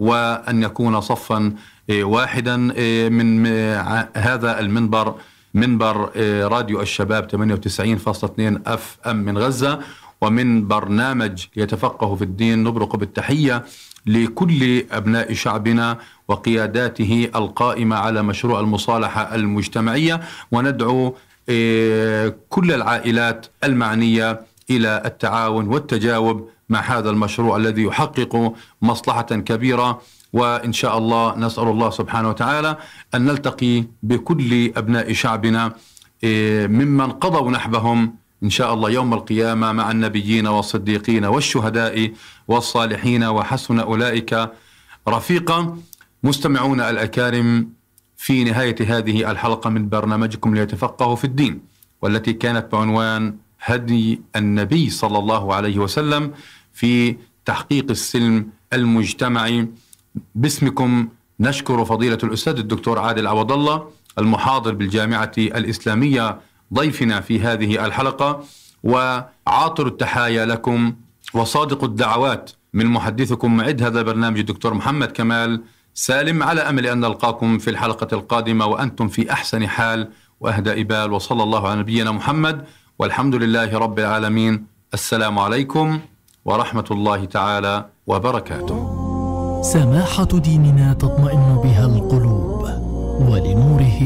وأن 0.00 0.62
يكون 0.62 1.00
صفا 1.00 1.52
واحدا 1.90 2.56
من 3.08 3.46
هذا 4.16 4.60
المنبر 4.60 5.14
منبر 5.54 6.10
راديو 6.52 6.80
الشباب 6.82 7.30
98.2 7.30 8.68
أف 8.68 8.98
أم 9.06 9.16
من 9.16 9.38
غزة 9.38 9.78
ومن 10.20 10.68
برنامج 10.68 11.44
يتفقه 11.56 12.14
في 12.14 12.22
الدين 12.24 12.64
نبرق 12.64 12.96
بالتحية 12.96 13.64
لكل 14.06 14.84
أبناء 14.90 15.32
شعبنا 15.32 15.98
وقياداته 16.28 17.28
القائمة 17.36 17.96
على 17.96 18.22
مشروع 18.22 18.60
المصالحة 18.60 19.34
المجتمعية. 19.34 20.20
وندعو 20.52 21.14
إيه، 21.48 22.36
كل 22.48 22.72
العائلات 22.72 23.46
المعنية 23.64 24.40
إلى 24.70 25.02
التعاون 25.04 25.68
والتجاوب 25.68 26.48
مع 26.70 26.80
هذا 26.80 27.10
المشروع 27.10 27.56
الذي 27.56 27.82
يحقق 27.82 28.52
مصلحة 28.82 29.22
كبيرة 29.22 30.02
وإن 30.32 30.72
شاء 30.72 30.98
الله 30.98 31.36
نسأل 31.38 31.62
الله 31.68 31.90
سبحانه 31.90 32.28
وتعالى 32.28 32.76
أن 33.14 33.24
نلتقي 33.24 33.84
بكل 34.02 34.72
أبناء 34.76 35.12
شعبنا 35.12 35.72
إيه، 36.24 36.66
ممن 36.66 37.10
قضوا 37.10 37.50
نحبهم 37.50 38.14
إن 38.42 38.50
شاء 38.50 38.74
الله 38.74 38.90
يوم 38.90 39.14
القيامة 39.14 39.72
مع 39.72 39.90
النبيين 39.90 40.46
والصديقين 40.46 41.24
والشهداء 41.24 42.12
والصالحين 42.48 43.24
وحسن 43.24 43.80
أولئك 43.80 44.50
رفيقا. 45.08 45.76
مستمعون 46.22 46.80
الأكارم 46.80 47.68
في 48.16 48.44
نهاية 48.44 48.76
هذه 48.98 49.30
الحلقة 49.30 49.70
من 49.70 49.88
برنامجكم 49.88 50.54
ليتفقهوا 50.54 51.16
في 51.16 51.24
الدين 51.24 51.60
والتي 52.02 52.32
كانت 52.32 52.72
بعنوان 52.72 53.36
هدي 53.60 54.20
النبي 54.36 54.90
صلى 54.90 55.18
الله 55.18 55.54
عليه 55.54 55.78
وسلم 55.78 56.32
في 56.80 57.16
تحقيق 57.44 57.90
السلم 57.90 58.48
المجتمعي. 58.72 59.68
باسمكم 60.34 61.08
نشكر 61.40 61.84
فضيلة 61.84 62.18
الأستاذ 62.24 62.58
الدكتور 62.58 62.98
عادل 62.98 63.26
عوض 63.26 63.52
الله 63.52 63.88
المحاضر 64.18 64.74
بالجامعة 64.74 65.32
الإسلامية 65.38 66.40
ضيفنا 66.74 67.20
في 67.20 67.40
هذه 67.40 67.84
الحلقة 67.86 68.44
وعاطر 68.82 69.86
التحايا 69.86 70.46
لكم 70.46 70.94
وصادق 71.34 71.84
الدعوات 71.84 72.50
من 72.74 72.86
محدثكم 72.86 73.56
معد 73.56 73.82
هذا 73.82 73.98
البرنامج 74.00 74.38
الدكتور 74.38 74.74
محمد 74.74 75.12
كمال. 75.12 75.62
سالم 75.94 76.42
على 76.42 76.60
أمل 76.60 76.86
أن 76.86 77.00
نلقاكم 77.00 77.58
في 77.58 77.70
الحلقة 77.70 78.08
القادمة 78.12 78.66
وأنتم 78.66 79.08
في 79.08 79.32
أحسن 79.32 79.68
حال 79.68 80.08
وأهدى 80.40 80.84
بال 80.84 81.12
وصلى 81.12 81.42
الله 81.42 81.68
على 81.68 81.80
نبينا 81.80 82.10
محمد. 82.10 82.64
والحمد 82.98 83.34
لله 83.34 83.78
رب 83.78 83.98
العالمين. 83.98 84.66
السلام 84.94 85.38
عليكم. 85.38 86.00
ورحمة 86.44 86.84
الله 86.90 87.24
تعالى 87.24 87.84
وبركاته. 88.06 89.00
سماحة 89.62 90.24
ديننا 90.24 90.92
تطمئن 90.92 91.58
بها 91.64 91.86
القلوب 91.86 92.62
ولنوره 93.30 94.00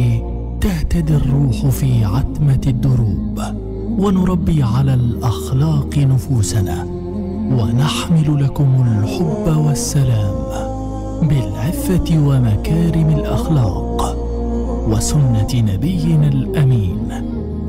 تهتدي 0.60 1.16
الروح 1.16 1.66
في 1.66 2.04
عتمة 2.04 2.60
الدروب 2.66 3.40
ونربي 3.98 4.62
على 4.62 4.94
الأخلاق 4.94 5.98
نفوسنا 5.98 6.84
ونحمل 7.58 8.44
لكم 8.44 8.84
الحب 8.98 9.56
والسلام 9.66 10.34
بالعفة 11.22 12.18
ومكارم 12.28 13.08
الأخلاق 13.18 14.16
وسنة 14.88 15.48
نبينا 15.54 16.28
الأمين 16.28 17.08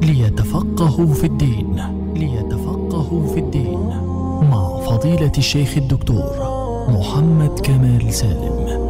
ليتفقهوا 0.04 1.14
في 1.14 1.24
الدين 1.28 1.82
ليتفقهوا 2.16 3.28
في 3.28 3.40
الدين 3.40 3.90
مع 4.50 4.80
فضيلة 4.80 5.32
الشيخ 5.38 5.78
الدكتور 5.78 6.32
محمد 6.90 7.60
كمال 7.60 8.14
سالم. 8.14 8.85